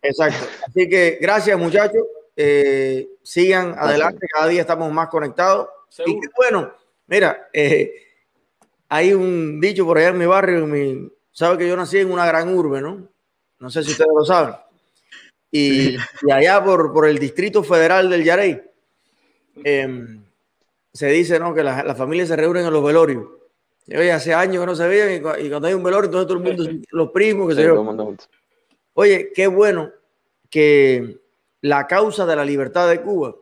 Exacto. 0.02 0.46
Así 0.66 0.88
que 0.88 1.18
gracias, 1.20 1.58
muchachos. 1.58 2.02
Eh, 2.34 3.06
sigan 3.22 3.74
adelante, 3.78 4.26
cada 4.32 4.48
día 4.48 4.62
estamos 4.62 4.90
más 4.90 5.08
conectados. 5.08 5.68
Y 6.06 6.18
bueno, 6.34 6.72
mira, 7.06 7.50
eh, 7.52 7.92
hay 8.88 9.12
un 9.12 9.60
dicho 9.60 9.84
por 9.84 9.98
allá 9.98 10.08
en 10.08 10.18
mi 10.18 10.26
barrio, 10.26 10.66
mi, 10.66 11.12
sabe 11.32 11.58
que 11.58 11.68
yo 11.68 11.76
nací 11.76 11.98
en 11.98 12.10
una 12.10 12.24
gran 12.24 12.48
urbe, 12.56 12.80
¿no? 12.80 13.14
No 13.58 13.70
sé 13.70 13.82
si 13.82 13.92
ustedes 13.92 14.10
lo 14.14 14.24
saben. 14.24 14.54
Y, 15.50 15.96
y 15.96 16.30
allá 16.32 16.62
por, 16.62 16.92
por, 16.92 17.06
el 17.06 17.18
Distrito 17.18 17.62
Federal 17.62 18.10
del 18.10 18.24
Yarey, 18.24 18.60
em, 19.64 20.22
se 20.92 21.06
dice, 21.08 21.38
¿no? 21.38 21.54
Que 21.54 21.62
las 21.62 21.84
la 21.84 21.94
familias 21.94 22.28
se 22.28 22.36
reúnen 22.36 22.66
en 22.66 22.72
los 22.72 22.84
velorios. 22.84 23.24
Oye, 23.88 24.12
hace 24.12 24.34
años 24.34 24.62
que 24.62 24.66
no 24.66 24.74
se 24.74 24.88
veían 24.88 25.12
y, 25.14 25.48
cuando 25.48 25.68
hay 25.68 25.74
un 25.74 25.84
velorio, 25.84 26.06
entonces 26.06 26.26
todo 26.26 26.38
el 26.38 26.44
mundo, 26.44 26.64
los 26.90 27.10
primos, 27.10 27.48
que 27.48 27.54
se 27.54 27.70
Oye, 28.94 29.32
qué 29.34 29.46
bueno 29.46 29.92
que 30.50 31.20
la 31.60 31.86
causa 31.86 32.26
de 32.26 32.36
la 32.36 32.44
libertad 32.44 32.88
de 32.88 33.00
Cuba 33.00 33.36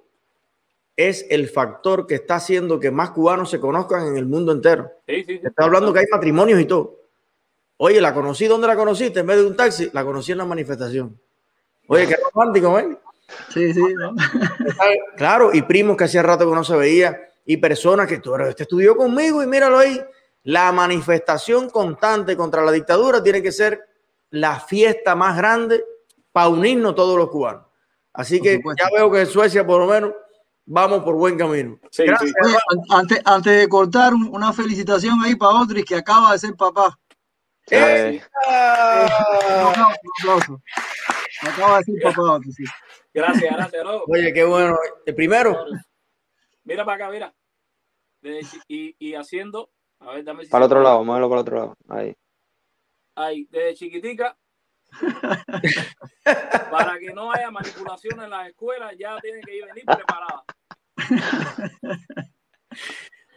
es 0.97 1.27
el 1.31 1.49
factor 1.49 2.07
que 2.07 2.17
está 2.17 2.37
haciendo 2.37 2.79
que 2.79 2.91
más 2.91 3.11
cubanos 3.11 3.51
se 3.51 3.61
conozcan 3.61 4.07
en 4.07 4.17
el 4.17 4.27
mundo 4.27 4.53
entero. 4.53 4.91
Sí, 5.07 5.25
sí, 5.25 5.39
sí. 5.39 5.41
Está 5.43 5.65
hablando 5.65 5.93
que 5.93 6.01
hay 6.01 6.07
matrimonios 6.11 6.61
y 6.61 6.67
todo. 6.67 7.04
Oye, 7.77 8.01
la 8.01 8.15
conocí, 8.15 8.47
¿dónde 8.47 8.67
la 8.67 8.77
conociste? 8.77 9.21
En 9.21 9.27
vez 9.27 9.37
de 9.39 9.47
un 9.47 9.57
taxi, 9.57 9.91
la 9.93 10.05
conocí 10.05 10.33
en 10.33 10.39
la 10.39 10.45
manifestación. 10.45 11.19
Oye, 11.89 12.07
qué 12.07 12.17
romántico, 12.33 12.79
¿eh? 12.79 12.99
Sí, 13.53 13.73
sí, 13.75 13.81
¿no? 13.95 14.15
Claro, 15.17 15.51
y 15.53 15.63
primos 15.63 15.97
que 15.97 16.05
hacía 16.05 16.23
rato 16.23 16.49
que 16.49 16.55
no 16.55 16.65
se 16.65 16.77
veía, 16.77 17.19
y 17.47 17.57
personas 17.59 18.07
que 18.09 18.19
tú, 18.19 18.35
este 18.37 18.63
estudió 18.63 18.97
conmigo 18.97 19.43
y 19.43 19.47
míralo 19.47 19.79
ahí. 19.79 20.01
La 20.45 20.73
manifestación 20.73 21.69
constante 21.71 22.37
contra 22.37 22.63
la 22.63 22.71
dictadura 22.73 23.23
tiene 23.23 23.43
que 23.43 23.51
ser 23.53 23.81
la 24.31 24.61
fiesta 24.61 25.15
más 25.15 25.37
grande 25.37 25.85
para 26.33 26.49
unirnos 26.49 26.95
todos 26.95 27.17
los 27.17 27.29
cubanos. 27.31 27.65
Así 28.13 28.41
que 28.41 28.61
ya 28.79 28.89
veo 28.95 29.11
que 29.11 29.21
en 29.23 29.27
Suecia, 29.27 29.67
por 29.67 29.81
lo 29.81 29.87
menos, 29.87 30.13
vamos 30.67 31.03
por 31.03 31.15
buen 31.15 31.37
camino. 31.37 31.79
Sí, 31.91 32.05
Gracias, 32.05 32.31
sí. 32.31 32.37
Oye, 32.47 32.57
antes, 32.91 33.21
antes 33.25 33.59
de 33.59 33.69
cortar, 33.69 34.15
un- 34.15 34.29
una 34.33 34.53
felicitación 34.53 35.21
ahí 35.23 35.35
para 35.35 35.61
Otris 35.61 35.85
que 35.85 35.97
acaba 35.97 36.33
de 36.33 36.39
ser 36.39 36.55
papá. 36.55 36.99
Eh, 37.71 38.21
aplauso, 40.23 40.61
de 41.87 42.01
papá 42.03 42.41
sí. 42.55 42.65
Gracias, 43.13 43.57
gracias. 43.57 43.87
Oye, 44.07 44.33
qué 44.33 44.45
bueno. 44.45 44.77
El 45.07 45.15
primero, 45.15 45.65
Mira 46.65 46.85
para 46.85 47.07
acá, 47.07 47.11
mira. 47.11 47.35
Y, 48.69 48.97
y 48.99 49.15
haciendo, 49.15 49.71
a 50.01 50.15
ver, 50.15 50.25
dame 50.25 50.45
si 50.45 50.51
para 50.51 50.65
el 50.65 50.71
otro 50.71 50.83
lado, 50.83 51.05
muévelo 51.05 51.29
para 51.29 51.41
el 51.41 51.43
otro 51.43 51.57
lado. 51.57 51.77
Ahí. 51.89 52.17
Ahí, 53.15 53.47
desde 53.51 53.75
chiquitica. 53.75 54.37
para 56.71 56.99
que 56.99 57.13
no 57.13 57.33
haya 57.33 57.51
manipulación 57.51 58.23
en 58.23 58.31
las 58.31 58.49
escuelas, 58.49 58.95
ya 58.99 59.19
tiene 59.21 59.41
que 59.41 59.57
ir 59.57 59.67
venir 59.67 59.85
preparada. 59.85 60.45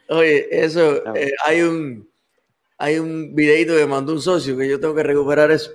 oye, 0.10 0.48
eso, 0.52 1.16
eh, 1.16 1.32
hay 1.44 1.62
un 1.62 2.10
hay 2.78 3.00
un 3.00 3.36
videito 3.36 3.76
que 3.76 3.86
mandó 3.86 4.14
un 4.14 4.22
socio 4.22 4.58
que 4.58 4.68
yo 4.70 4.80
tengo 4.80 4.94
que 4.96 5.04
recuperar 5.04 5.52
eso, 5.52 5.72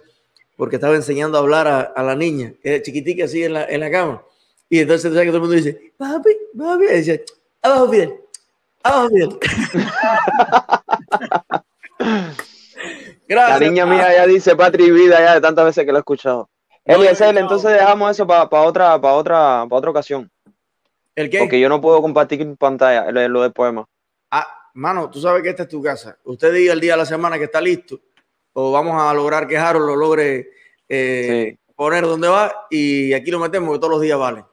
porque 0.56 0.76
estaba 0.76 0.94
enseñando 0.94 1.38
a 1.38 1.40
hablar 1.40 1.66
a, 1.66 1.80
a 1.80 2.02
la 2.02 2.14
niña, 2.14 2.52
que 2.62 2.74
era 2.74 2.82
chiquitica 2.82 3.24
así 3.24 3.42
en 3.44 3.54
la, 3.54 3.64
en 3.64 3.80
la 3.80 3.90
cama. 3.90 4.22
Y 4.68 4.80
entonces 4.80 5.12
sabes 5.12 5.26
que 5.26 5.32
todo 5.32 5.36
el 5.36 5.42
mundo 5.42 5.56
dice, 5.56 5.92
papi, 5.96 6.30
papi, 6.56 6.84
y 6.84 6.96
dice, 6.96 7.24
abajo 7.60 7.90
Fidel, 7.90 8.14
abajo 8.82 9.08
Fidel. 9.08 9.38
La 11.98 12.34
Gracias. 13.28 13.60
niña 13.60 13.86
mía 13.86 14.12
ya 14.14 14.26
dice 14.26 14.54
patria 14.56 14.86
y 14.86 14.90
vida 14.90 15.18
ya 15.18 15.34
de 15.34 15.40
tantas 15.40 15.64
veces 15.64 15.84
que 15.86 15.92
lo 15.92 15.98
he 15.98 16.00
escuchado. 16.00 16.50
No, 16.84 17.02
entonces 17.02 17.72
dejamos 17.72 18.10
eso 18.10 18.26
para 18.26 18.44
otra, 18.44 19.00
para 19.00 19.14
otra, 19.14 19.66
para 19.68 19.78
otra 19.78 19.90
ocasión. 19.90 20.30
¿El 21.14 21.30
qué? 21.30 21.38
Porque 21.38 21.60
yo 21.60 21.68
no 21.68 21.80
puedo 21.80 22.02
compartir 22.02 22.56
pantalla, 22.56 23.10
lo, 23.10 23.28
lo 23.28 23.42
del 23.42 23.52
poema. 23.52 23.86
Ah, 24.30 24.46
mano, 24.74 25.10
tú 25.10 25.20
sabes 25.20 25.42
que 25.42 25.50
esta 25.50 25.64
es 25.64 25.68
tu 25.68 25.82
casa. 25.82 26.18
Usted 26.24 26.52
diga 26.52 26.72
el 26.72 26.80
día 26.80 26.92
de 26.92 26.98
la 26.98 27.06
semana 27.06 27.38
que 27.38 27.44
está 27.44 27.60
listo, 27.60 28.00
o 28.52 28.72
vamos 28.72 29.00
a 29.00 29.12
lograr 29.14 29.46
que 29.46 29.56
Harold 29.56 29.86
lo 29.86 29.96
logre 29.96 30.50
eh, 30.88 31.56
poner 31.74 32.04
donde 32.04 32.28
va 32.28 32.66
y 32.70 33.12
aquí 33.12 33.30
lo 33.30 33.38
metemos 33.38 33.72
que 33.72 33.78
todos 33.78 33.92
los 33.92 34.00
días 34.00 34.18
vale. 34.18 34.44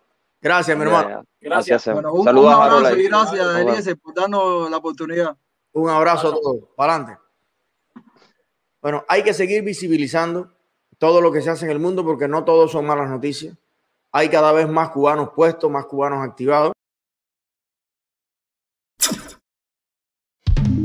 Gracias, 0.41 0.77
mi 0.77 0.83
hermano. 0.83 1.23
Gracias. 1.41 1.85
Bueno, 1.85 2.13
un, 2.13 2.23
Saludos 2.23 2.53
un 2.55 2.61
a 2.61 2.65
Harold 2.65 2.85
abrazo 2.85 2.99
y 2.99 3.07
gracias. 3.07 3.55
Eliezer, 3.57 3.97
por 3.97 4.13
darnos 4.13 4.69
la 4.69 4.77
oportunidad. 4.77 5.37
Un 5.73 5.89
abrazo 5.89 6.29
a 6.29 6.31
todos. 6.31 6.63
Para 6.75 6.95
adelante. 6.95 7.21
Bueno, 8.81 9.03
hay 9.07 9.23
que 9.23 9.33
seguir 9.33 9.63
visibilizando 9.63 10.51
todo 10.97 11.21
lo 11.21 11.31
que 11.31 11.41
se 11.41 11.49
hace 11.49 11.65
en 11.65 11.71
el 11.71 11.79
mundo 11.79 12.05
porque 12.05 12.27
no 12.27 12.45
todos 12.45 12.71
son 12.71 12.85
malas 12.85 13.09
noticias. 13.09 13.55
Hay 14.11 14.29
cada 14.29 14.51
vez 14.51 14.67
más 14.67 14.89
cubanos 14.89 15.29
puestos, 15.35 15.69
más 15.69 15.85
cubanos 15.85 16.25
activados. 16.25 16.71